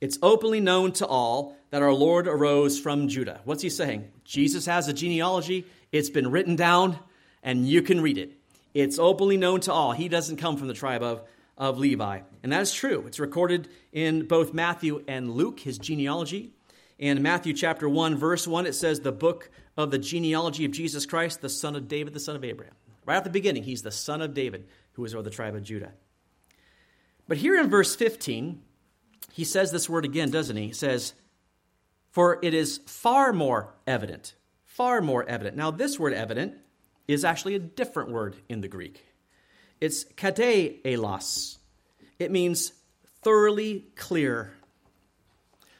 [0.00, 3.40] It's openly known to all that our Lord arose from Judah.
[3.44, 4.10] What's he saying?
[4.24, 6.98] Jesus has a genealogy, it's been written down,
[7.42, 8.32] and you can read it.
[8.72, 9.92] It's openly known to all.
[9.92, 11.22] He doesn't come from the tribe of,
[11.58, 12.20] of Levi.
[12.42, 13.04] And that is true.
[13.06, 16.52] It's recorded in both Matthew and Luke, his genealogy.
[16.98, 21.06] In Matthew chapter 1, verse 1, it says, The book of the genealogy of Jesus
[21.06, 22.74] Christ, the son of David, the son of Abraham.
[23.06, 25.62] Right at the beginning, he's the son of David, who is of the tribe of
[25.62, 25.92] Judah.
[27.26, 28.60] But here in verse 15,
[29.32, 30.68] he says this word again, doesn't he?
[30.68, 31.14] He says,
[32.10, 34.34] For it is far more evident.
[34.64, 35.56] Far more evident.
[35.56, 36.54] Now, this word evident
[37.06, 39.04] is actually a different word in the Greek.
[39.80, 41.58] It's kateelos.
[42.18, 42.72] It means
[43.22, 44.52] thoroughly clear.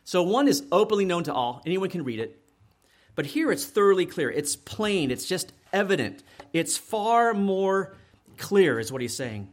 [0.04, 2.36] So one is openly known to all, anyone can read it.
[3.14, 4.30] But here it's thoroughly clear.
[4.30, 6.22] It's plain, it's just evident.
[6.52, 7.94] It's far more
[8.38, 9.50] clear, is what he's saying.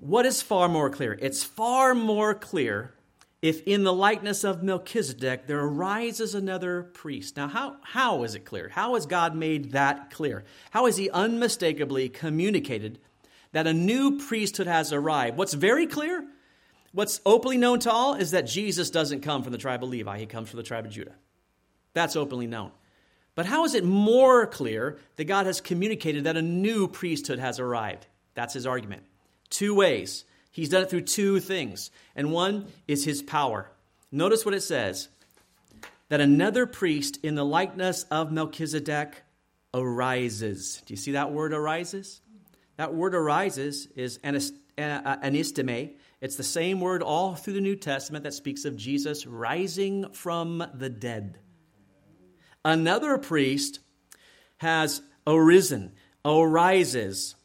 [0.00, 1.18] What is far more clear?
[1.20, 2.94] It's far more clear
[3.40, 7.36] if in the likeness of Melchizedek there arises another priest.
[7.36, 8.68] Now, how, how is it clear?
[8.68, 10.44] How has God made that clear?
[10.70, 12.98] How has He unmistakably communicated
[13.52, 15.36] that a new priesthood has arrived?
[15.36, 16.26] What's very clear,
[16.92, 20.18] what's openly known to all, is that Jesus doesn't come from the tribe of Levi,
[20.18, 21.14] He comes from the tribe of Judah.
[21.94, 22.72] That's openly known.
[23.36, 27.60] But how is it more clear that God has communicated that a new priesthood has
[27.60, 28.08] arrived?
[28.34, 29.04] That's His argument.
[29.48, 30.24] Two ways.
[30.58, 33.70] He's done it through two things, and one is his power.
[34.10, 35.08] Notice what it says
[36.08, 39.22] that another priest in the likeness of Melchizedek
[39.72, 40.82] arises.
[40.84, 42.20] Do you see that word arises?
[42.76, 45.92] That word arises is anisteme.
[46.20, 50.66] It's the same word all through the New Testament that speaks of Jesus rising from
[50.74, 51.38] the dead.
[52.64, 53.78] Another priest
[54.56, 55.92] has arisen,
[56.24, 57.36] arises.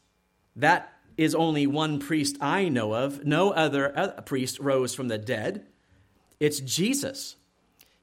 [0.55, 0.92] That
[1.23, 3.25] is only one priest I know of.
[3.25, 5.65] No other priest rose from the dead.
[6.39, 7.35] It's Jesus.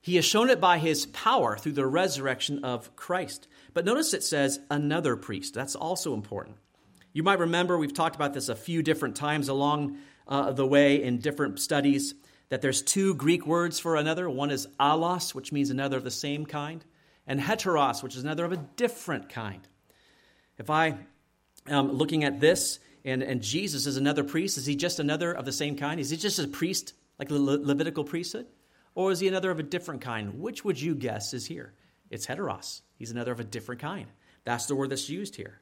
[0.01, 3.49] He has shown it by his power through the resurrection of Christ.
[3.75, 5.55] But notice it says another priest.
[5.55, 6.57] That's also important.
[7.13, 11.03] You might remember we've talked about this a few different times along uh, the way
[11.03, 12.15] in different studies
[12.49, 14.29] that there's two Greek words for another.
[14.31, 16.85] One is allos, which means another of the same kind,
[17.27, 19.67] and heteros, which is another of a different kind.
[20.59, 20.97] If I
[21.69, 24.59] am looking at this and, and Jesus is another priest.
[24.59, 26.01] Is he just another of the same kind?
[26.01, 28.47] Is he just a priest like the Le- Levitical priesthood?
[28.95, 30.41] Or is he another of a different kind?
[30.41, 31.75] Which would you guess is here?
[32.11, 32.83] It's heteros.
[32.97, 34.07] He's another of a different kind.
[34.45, 35.61] That's the word that's used here.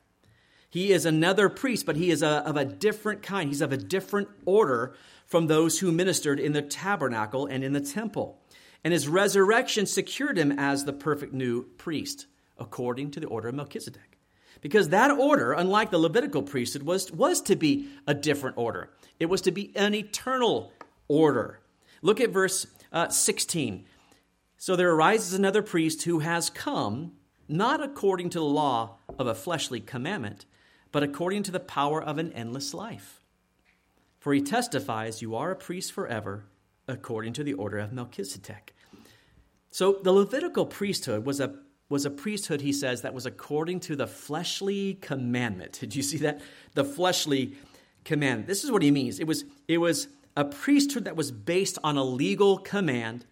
[0.70, 3.48] He is another priest, but he is a, of a different kind.
[3.48, 4.94] He's of a different order
[5.26, 8.42] from those who ministered in the tabernacle and in the temple.
[8.84, 12.26] And his resurrection secured him as the perfect new priest,
[12.58, 14.17] according to the order of Melchizedek.
[14.60, 18.90] Because that order, unlike the Levitical priesthood, was, was to be a different order.
[19.20, 20.72] It was to be an eternal
[21.06, 21.60] order.
[22.02, 23.84] Look at verse uh, 16.
[24.56, 27.12] So there arises another priest who has come,
[27.48, 30.46] not according to the law of a fleshly commandment,
[30.90, 33.20] but according to the power of an endless life.
[34.18, 36.44] For he testifies, You are a priest forever,
[36.88, 38.74] according to the order of Melchizedek.
[39.70, 41.54] So the Levitical priesthood was a
[41.88, 45.78] was a priesthood, he says, that was according to the fleshly commandment.
[45.80, 46.40] Did you see that?
[46.74, 47.54] The fleshly
[48.04, 48.46] commandment.
[48.46, 49.20] This is what he means.
[49.20, 53.24] It was, it was a priesthood that was based on a legal command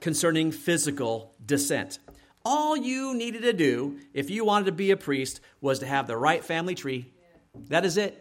[0.00, 1.98] concerning physical descent.
[2.44, 6.06] All you needed to do if you wanted to be a priest was to have
[6.06, 7.10] the right family tree.
[7.68, 8.20] That is it.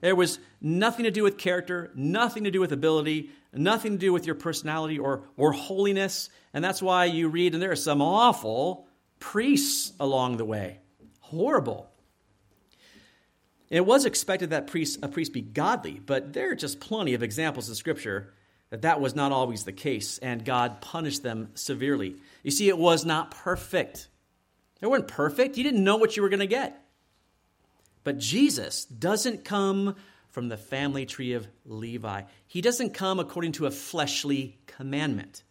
[0.00, 4.12] There was nothing to do with character, nothing to do with ability, nothing to do
[4.12, 6.30] with your personality or, or holiness.
[6.52, 8.88] And that's why you read, and there are some awful
[9.20, 10.80] priests along the way.
[11.20, 11.88] Horrible.
[13.68, 17.22] It was expected that priest, a priest be godly, but there are just plenty of
[17.22, 18.34] examples in Scripture
[18.70, 22.16] that that was not always the case, and God punished them severely.
[22.42, 24.08] You see, it was not perfect.
[24.80, 25.56] They weren't perfect.
[25.56, 26.84] You didn't know what you were going to get.
[28.02, 29.96] But Jesus doesn't come
[30.30, 32.22] from the family tree of Levi.
[32.46, 35.42] He doesn't come according to a fleshly commandment,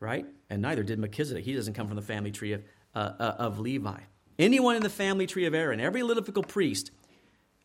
[0.00, 0.26] right?
[0.52, 1.46] And neither did Melchizedek.
[1.46, 2.62] He doesn't come from the family tree of,
[2.94, 4.00] uh, uh, of Levi.
[4.38, 6.90] Anyone in the family tree of Aaron, every Levitical priest,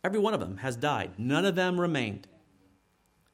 [0.06, 1.12] every one of them has died.
[1.18, 2.30] None of them remained.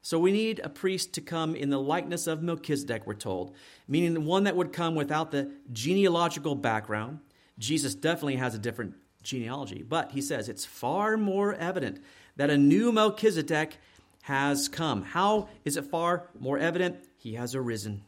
[0.02, 3.54] So we need a priest to come in the likeness of Melchizedek, we're told,
[3.86, 7.20] meaning one that would come without the genealogical background.
[7.56, 12.02] Jesus definitely has a different genealogy, but he says it's far more evident
[12.34, 13.76] that a new Melchizedek
[14.22, 15.02] has come.
[15.02, 16.96] How is it far more evident?
[17.16, 18.02] He has arisen.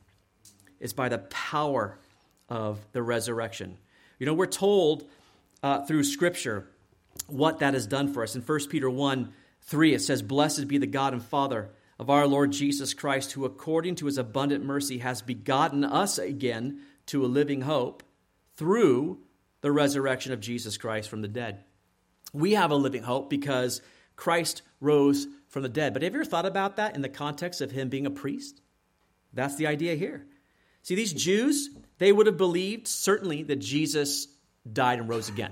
[0.81, 1.99] It's by the power
[2.49, 3.79] of the resurrection.
[4.19, 5.09] You know, we're told
[5.63, 6.69] uh, through Scripture
[7.27, 8.35] what that has done for us.
[8.35, 12.27] In 1 Peter 1 3, it says, Blessed be the God and Father of our
[12.27, 17.27] Lord Jesus Christ, who according to his abundant mercy has begotten us again to a
[17.27, 18.03] living hope
[18.57, 19.19] through
[19.63, 21.65] the resurrection of Jesus Christ from the dead.
[22.33, 23.81] We have a living hope because
[24.15, 25.93] Christ rose from the dead.
[25.93, 28.61] But have you ever thought about that in the context of him being a priest?
[29.33, 30.27] That's the idea here.
[30.87, 34.29] See, these Jews, they would have believed certainly that Jesus
[34.73, 35.51] died and rose again.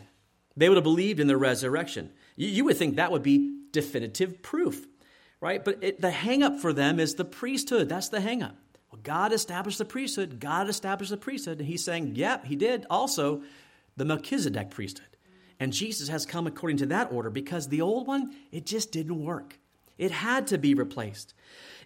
[0.57, 2.13] They would have believed in the resurrection.
[2.37, 4.87] You, would think that would be definitive proof,
[5.41, 5.65] right?
[5.65, 7.89] But it, the hangup for them is the priesthood.
[7.89, 8.55] That's the hangup.
[8.93, 10.39] Well, God established the priesthood.
[10.39, 11.59] God established the priesthood.
[11.59, 13.43] And he's saying, yep, he did also
[13.97, 15.17] the Melchizedek priesthood.
[15.59, 19.25] And Jesus has come according to that order because the old one, it just didn't
[19.25, 19.59] work.
[19.99, 21.35] It had to be replaced.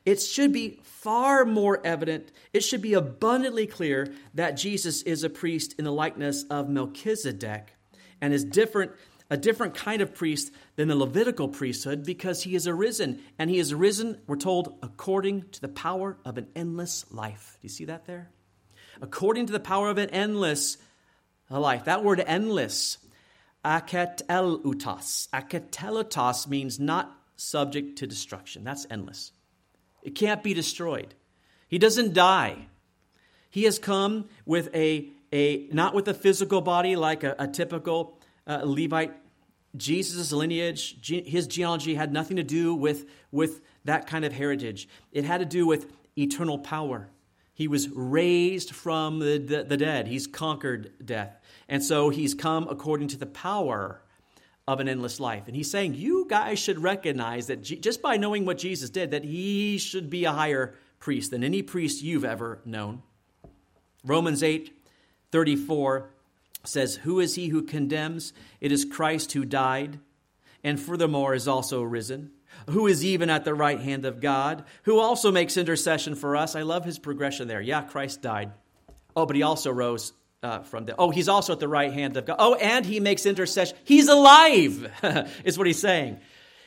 [0.08, 5.28] It should be far more evident, it should be abundantly clear that Jesus is a
[5.28, 7.74] priest in the likeness of Melchizedek
[8.18, 8.92] and is different
[9.28, 13.20] a different kind of priest than the Levitical priesthood because he is arisen.
[13.38, 17.58] And he is arisen, we're told, according to the power of an endless life.
[17.60, 18.30] Do you see that there?
[19.02, 20.78] According to the power of an endless
[21.50, 21.84] life.
[21.84, 22.96] That word endless
[23.62, 25.28] aketelutos.
[25.28, 28.64] Aketelutos means not subject to destruction.
[28.64, 29.32] That's endless.
[30.02, 31.14] It can't be destroyed.
[31.68, 32.66] He doesn't die.
[33.50, 38.18] He has come with a, a not with a physical body like a, a typical
[38.46, 39.14] uh, Levite.
[39.76, 44.88] Jesus' lineage, his genealogy had nothing to do with, with that kind of heritage.
[45.12, 47.10] It had to do with eternal power.
[47.52, 50.08] He was raised from the, the, the dead.
[50.08, 51.38] He's conquered death.
[51.68, 54.00] And so he's come according to the power
[54.68, 55.44] of an endless life.
[55.46, 59.24] And he's saying, you guys should recognize that just by knowing what Jesus did, that
[59.24, 63.02] he should be a higher priest than any priest you've ever known.
[64.04, 64.70] Romans 8
[65.32, 66.10] 34
[66.64, 68.34] says, Who is he who condemns?
[68.60, 70.00] It is Christ who died,
[70.62, 72.32] and furthermore is also risen,
[72.68, 76.54] who is even at the right hand of God, who also makes intercession for us.
[76.54, 77.62] I love his progression there.
[77.62, 78.52] Yeah, Christ died.
[79.16, 80.12] Oh, but he also rose
[80.42, 80.94] uh, from the.
[80.98, 82.36] Oh, he's also at the right hand of God.
[82.38, 83.76] Oh, and he makes intercession.
[83.84, 84.90] He's alive,
[85.44, 86.20] is what he's saying.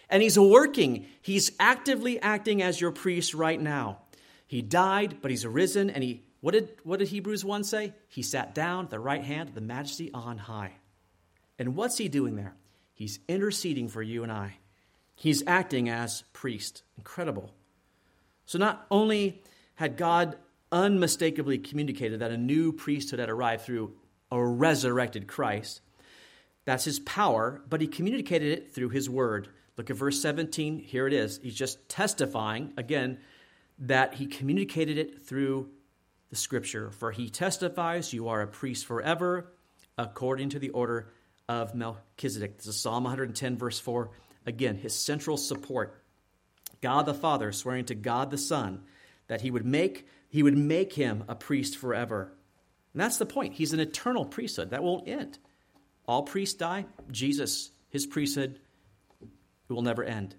[0.10, 1.06] And he's working.
[1.22, 4.00] He's actively acting as your priest right now.
[4.46, 6.24] He died, but he's arisen, and he.
[6.42, 7.94] What did, what did Hebrews 1 say?
[8.08, 10.74] He sat down at the right hand of the majesty on high.
[11.60, 12.56] And what's he doing there?
[12.96, 14.56] He's interceding for you and I.
[15.16, 16.82] He's acting as priest.
[16.98, 17.54] Incredible.
[18.48, 19.44] So not only
[19.76, 20.36] had God
[20.72, 23.94] unmistakably communicated that a new priesthood had arrived through
[24.32, 25.82] a resurrected Christ.
[26.66, 29.50] That's his power, but he communicated it through his word.
[29.78, 30.80] Look at verse 17.
[30.80, 31.40] Here it is.
[31.42, 33.20] He's just testifying, again,
[33.80, 35.70] that he communicated it through
[36.30, 36.92] the scripture.
[36.92, 39.52] For he testifies, You are a priest forever,
[39.98, 41.12] according to the order
[41.50, 42.58] of Melchizedek.
[42.58, 44.12] This is Psalm 110, verse 4.
[44.46, 46.02] Again, his central support.
[46.82, 48.84] God the Father swearing to God the Son
[49.28, 52.34] that he would make he would make him a priest forever.
[52.94, 53.54] And that's the point.
[53.54, 54.72] He's an eternal priesthood.
[54.72, 55.38] That won't end.
[56.08, 56.86] All priests die.
[57.12, 58.60] Jesus, his priesthood,
[59.68, 60.36] will never end.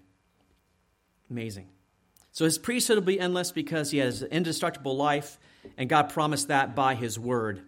[1.29, 1.69] Amazing.
[2.31, 5.37] So his priesthood will be endless because he has an indestructible life,
[5.77, 7.61] and God promised that by his word.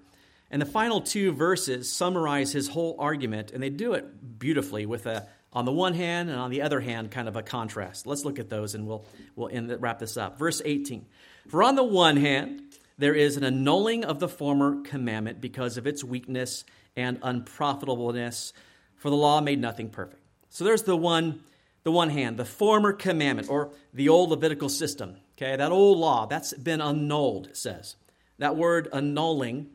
[0.49, 5.05] And the final two verses summarize his whole argument, and they do it beautifully with
[5.05, 8.05] a on the one hand and on the other hand kind of a contrast.
[8.05, 10.37] Let's look at those and we'll, we'll end, wrap this up.
[10.37, 11.05] Verse 18.
[11.47, 12.61] For on the one hand,
[12.97, 18.53] there is an annulling of the former commandment because of its weakness and unprofitableness,
[18.97, 20.21] for the law made nothing perfect.
[20.49, 21.41] So there's the one,
[21.83, 25.17] the one hand, the former commandment, or the old Levitical system.
[25.37, 27.95] Okay, that old law, that's been annulled, it says.
[28.39, 29.69] That word annulling,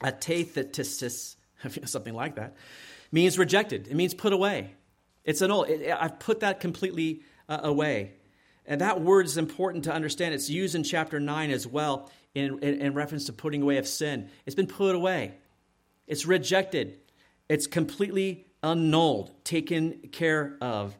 [0.00, 1.36] atethesis,
[1.84, 2.56] something like that,
[3.12, 3.86] means rejected.
[3.88, 4.74] It means put away.
[5.30, 5.68] It's annulled.
[5.68, 8.14] It, I've put that completely uh, away.
[8.66, 10.34] And that word is important to understand.
[10.34, 13.86] It's used in chapter 9 as well in, in, in reference to putting away of
[13.86, 14.28] sin.
[14.44, 15.34] It's been put away,
[16.08, 16.98] it's rejected,
[17.48, 20.96] it's completely annulled, taken care of.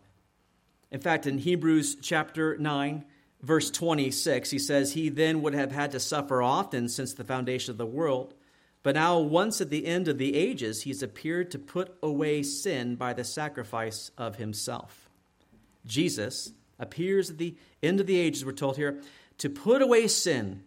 [0.92, 3.04] In fact, in Hebrews chapter 9,
[3.42, 7.72] verse 26, he says, He then would have had to suffer often since the foundation
[7.72, 8.34] of the world.
[8.82, 12.96] But now, once at the end of the ages, he's appeared to put away sin
[12.96, 15.10] by the sacrifice of himself.
[15.84, 19.02] Jesus appears at the end of the ages, we're told here,
[19.38, 20.62] to put away sin,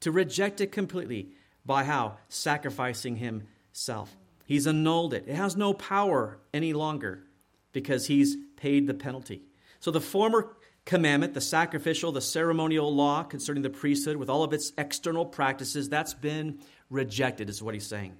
[0.00, 1.30] to reject it completely.
[1.64, 2.18] By how?
[2.28, 4.14] Sacrificing himself.
[4.44, 5.24] He's annulled it.
[5.26, 7.24] It has no power any longer
[7.72, 9.42] because he's paid the penalty.
[9.80, 14.54] So the former commandment, the sacrificial, the ceremonial law concerning the priesthood, with all of
[14.54, 16.60] its external practices, that's been
[16.90, 18.16] rejected, is what he's saying.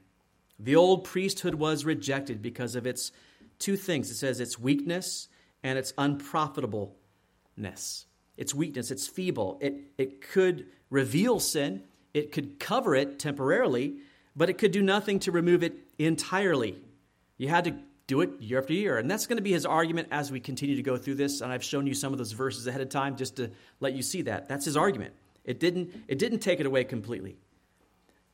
[0.58, 3.12] The old priesthood was rejected because of its
[3.58, 5.28] two things it says its weakness
[5.62, 8.04] and its unprofitableness.
[8.36, 9.58] Its weakness, it's feeble.
[9.60, 11.82] It, it could reveal sin,
[12.14, 13.96] it could cover it temporarily,
[14.36, 16.76] but it could do nothing to remove it entirely.
[17.36, 17.74] You had to
[18.06, 18.98] do it year after year.
[18.98, 21.40] And that's going to be his argument as we continue to go through this.
[21.40, 23.50] And I've shown you some of those verses ahead of time just to
[23.80, 24.48] let you see that.
[24.48, 25.14] That's his argument.
[25.44, 27.36] It didn't, it didn't take it away completely.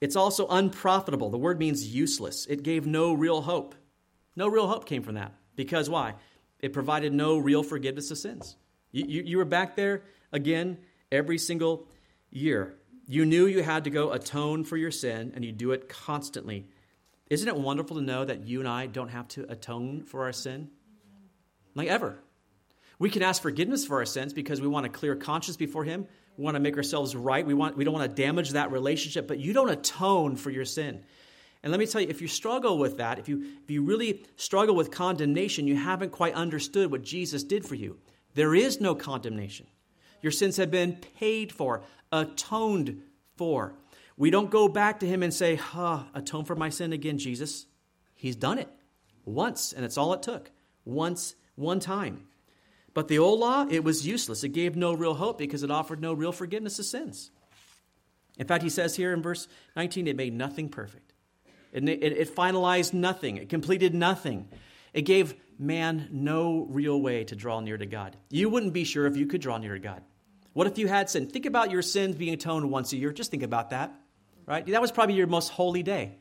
[0.05, 1.31] It's also unprofitable.
[1.31, 2.45] The word means useless.
[2.45, 3.75] It gave no real hope.
[4.37, 5.33] No real hope came from that.
[5.57, 6.17] Because why?
[6.61, 8.57] It provided no real forgiveness of sins.
[8.93, 10.77] You, you, you were back there again
[11.11, 11.89] every single
[12.31, 12.75] year.
[13.09, 16.67] You knew you had to go atone for your sin, and you do it constantly.
[17.31, 20.35] Isn't it wonderful to know that you and I don't have to atone for our
[20.35, 20.69] sin?
[21.75, 22.19] Like ever.
[22.99, 26.09] We can ask forgiveness for our sins because we want a clear conscience before Him.
[26.37, 27.47] We want to make ourselves right.
[27.47, 30.65] We, want, we don't want to damage that relationship, but you don't atone for your
[30.65, 31.05] sin.
[31.63, 34.27] And let me tell you, if you struggle with that, if you, if you really
[34.37, 37.99] struggle with condemnation, you haven't quite understood what Jesus did for you.
[38.35, 39.67] There is no condemnation.
[40.21, 41.83] Your sins have been paid for,
[42.13, 43.03] atoned
[43.37, 43.75] for.
[44.17, 47.67] We don't go back to him and say, huh, atone for my sin again, Jesus.
[48.15, 48.69] He's done it
[49.25, 50.51] once, and it's all it took.
[50.85, 52.27] Once, one time.
[52.95, 54.45] But the old law, it was useless.
[54.45, 57.31] It gave no real hope because it offered no real forgiveness of sins.
[58.39, 61.13] In fact, he says here in verse 19, it made nothing perfect.
[61.73, 63.37] It, it, it finalized nothing.
[63.37, 64.49] It completed nothing.
[64.93, 68.17] It gave man no real way to draw near to God.
[68.31, 70.03] You wouldn't be sure if you could draw near to God.
[70.53, 71.27] What if you had sin?
[71.27, 73.13] Think about your sins being atoned once a year.
[73.13, 73.93] Just think about that
[74.47, 74.67] right?
[74.67, 76.19] That was probably your most holy day,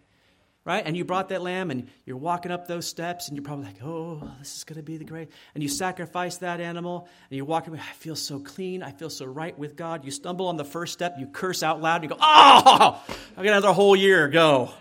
[0.65, 0.83] right?
[0.85, 3.83] And you brought that lamb and you're walking up those steps and you're probably like,
[3.83, 5.29] oh, this is going to be the great.
[5.53, 8.81] And you sacrifice that animal and you walk away, I feel so clean.
[8.81, 10.05] I feel so right with God.
[10.05, 13.03] You stumble on the first step, you curse out loud, and you go, oh,
[13.37, 14.71] I got another whole year, go.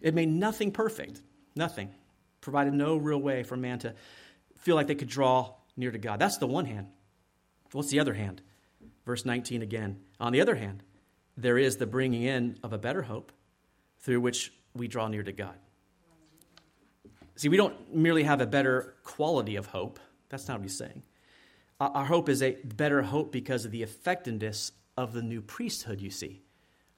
[0.00, 1.20] It made nothing perfect,
[1.56, 1.90] nothing.
[2.40, 3.94] Provided no real way for man to
[4.58, 6.20] feel like they could draw near to God.
[6.20, 6.86] That's the one hand.
[7.72, 8.40] What's the other hand?
[9.04, 9.98] Verse 19 again.
[10.20, 10.84] On the other hand,
[11.36, 13.32] there is the bringing in of a better hope
[14.00, 15.54] through which we draw near to God.
[17.36, 20.00] See, we don't merely have a better quality of hope.
[20.28, 21.02] That's not what he's saying.
[21.78, 26.10] Our hope is a better hope because of the effectiveness of the new priesthood, you
[26.10, 26.42] see.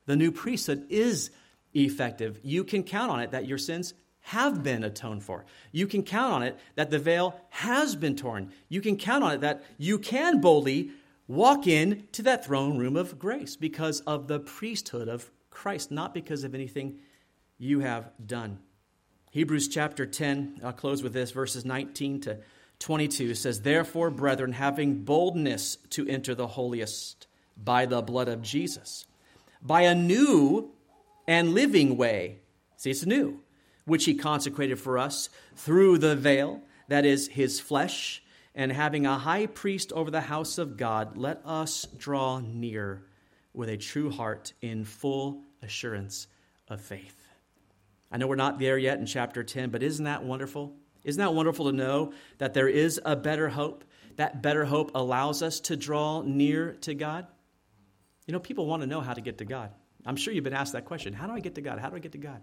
[0.07, 1.30] The new priesthood is
[1.74, 2.39] effective.
[2.45, 5.45] You can count on it that your sins have been atoned for.
[5.72, 8.53] You can count on it that the veil has been torn.
[8.68, 10.91] You can count on it that you can boldly
[11.29, 16.14] walk in to that throne room of grace because of the priesthood of Christ, not
[16.14, 16.99] because of anything
[17.59, 18.59] you have done.
[19.31, 22.39] Hebrews chapter 10, I'll close with this, verses 19 to
[22.79, 27.26] 22 says, Therefore, brethren, having boldness to enter the holiest
[27.57, 29.07] by the blood of Jesus,
[29.61, 30.70] by a new
[31.26, 32.39] and living way,
[32.76, 33.41] see, it's new,
[33.85, 38.22] which he consecrated for us through the veil, that is, his flesh
[38.59, 43.04] and having a high priest over the house of God, let us draw near
[43.54, 46.26] with a true heart in full assurance
[46.66, 47.14] of faith.
[48.11, 50.74] I know we're not there yet in chapter 10, but isn't that wonderful?
[51.04, 53.84] Isn't that wonderful to know that there is a better hope?
[54.16, 57.28] That better hope allows us to draw near to God.
[58.26, 59.70] You know, people want to know how to get to God.
[60.04, 61.78] I'm sure you've been asked that question How do I get to God?
[61.78, 62.42] How do I get to God?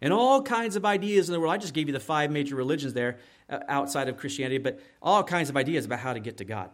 [0.00, 1.52] And all kinds of ideas in the world.
[1.52, 5.22] I just gave you the five major religions there uh, outside of Christianity, but all
[5.22, 6.70] kinds of ideas about how to get to God.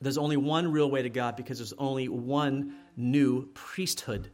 [0.00, 4.30] There's only one real way to God because there's only one new priesthood.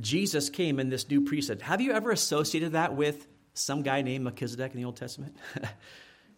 [0.00, 1.62] Jesus came in this new priesthood.
[1.62, 5.36] Have you ever associated that with some guy named Melchizedek in the Old Testament?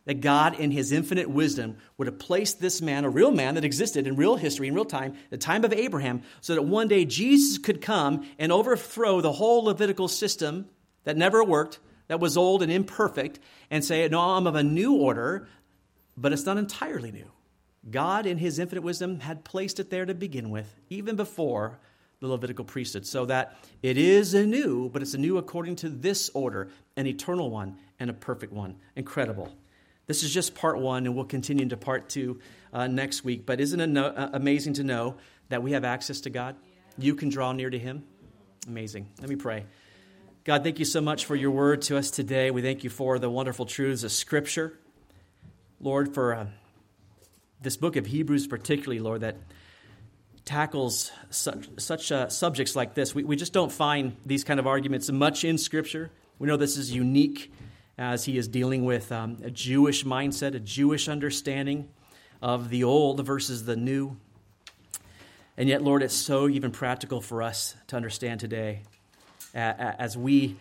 [0.08, 3.64] that God, in his infinite wisdom, would have placed this man, a real man that
[3.64, 7.04] existed in real history, in real time, the time of Abraham, so that one day
[7.04, 10.66] Jesus could come and overthrow the whole Levitical system
[11.04, 13.38] that never worked, that was old and imperfect,
[13.70, 15.46] and say, No, I'm of a new order,
[16.16, 17.30] but it's not entirely new.
[17.90, 21.80] God, in his infinite wisdom, had placed it there to begin with, even before
[22.20, 26.70] the Levitical priesthood, so that it is anew, but it's anew according to this order,
[26.96, 28.76] an eternal one and a perfect one.
[28.96, 29.54] Incredible.
[30.08, 32.40] This is just part one, and we'll continue into part two
[32.72, 33.44] uh, next week.
[33.44, 35.16] But isn't it no, uh, amazing to know
[35.50, 36.56] that we have access to God?
[36.96, 38.04] You can draw near to Him.
[38.66, 39.06] Amazing.
[39.20, 39.66] Let me pray.
[40.44, 42.50] God, thank you so much for your word to us today.
[42.50, 44.78] We thank you for the wonderful truths of Scripture.
[45.78, 46.46] Lord, for uh,
[47.60, 49.36] this book of Hebrews, particularly, Lord, that
[50.46, 53.14] tackles such, such uh, subjects like this.
[53.14, 56.10] We, we just don't find these kind of arguments much in Scripture.
[56.38, 57.52] We know this is unique
[57.98, 61.88] as he is dealing with um, a Jewish mindset, a Jewish understanding
[62.40, 64.16] of the old versus the new.
[65.56, 68.82] And yet, Lord, it's so even practical for us to understand today
[69.52, 70.56] as we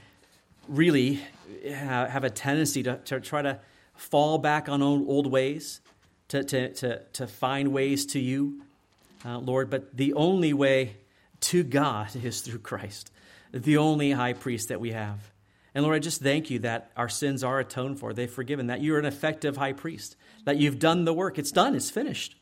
[0.67, 1.21] really
[1.69, 3.59] have a tendency to, to try to
[3.95, 5.81] fall back on old ways,
[6.29, 8.61] to, to, to, to find ways to you,
[9.23, 9.69] uh, Lord.
[9.69, 10.97] But the only way
[11.41, 13.11] to God is through Christ,
[13.51, 15.19] the only high priest that we have.
[15.77, 18.81] And Lord, I just thank you that our sins are atoned for, they're forgiven, that
[18.81, 21.37] you're an effective high priest, that you've done the work.
[21.37, 22.35] It's done, it's finished.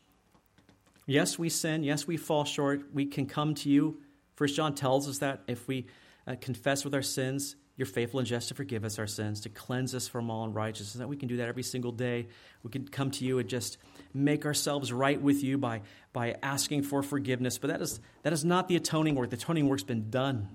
[1.04, 1.84] Yes, we sin.
[1.84, 2.94] Yes, we fall short.
[2.94, 4.00] We can come to you.
[4.36, 5.84] First John tells us that if we
[6.26, 9.50] uh, confess with our sins, you're faithful and just to forgive us our sins, to
[9.50, 10.94] cleanse us from all unrighteousness.
[10.94, 12.28] That we can do that every single day.
[12.62, 13.76] We can come to you and just
[14.14, 15.82] make ourselves right with you by,
[16.14, 17.58] by asking for forgiveness.
[17.58, 19.28] But that is, that is not the atoning work.
[19.28, 20.48] The atoning work's been done,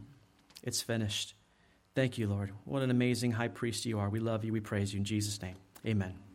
[0.64, 1.36] it's finished.
[1.94, 2.52] Thank you, Lord.
[2.66, 4.10] What an amazing high priest you are.
[4.10, 4.54] We love you.
[4.54, 5.00] We praise you.
[5.00, 6.31] In Jesus' name, amen.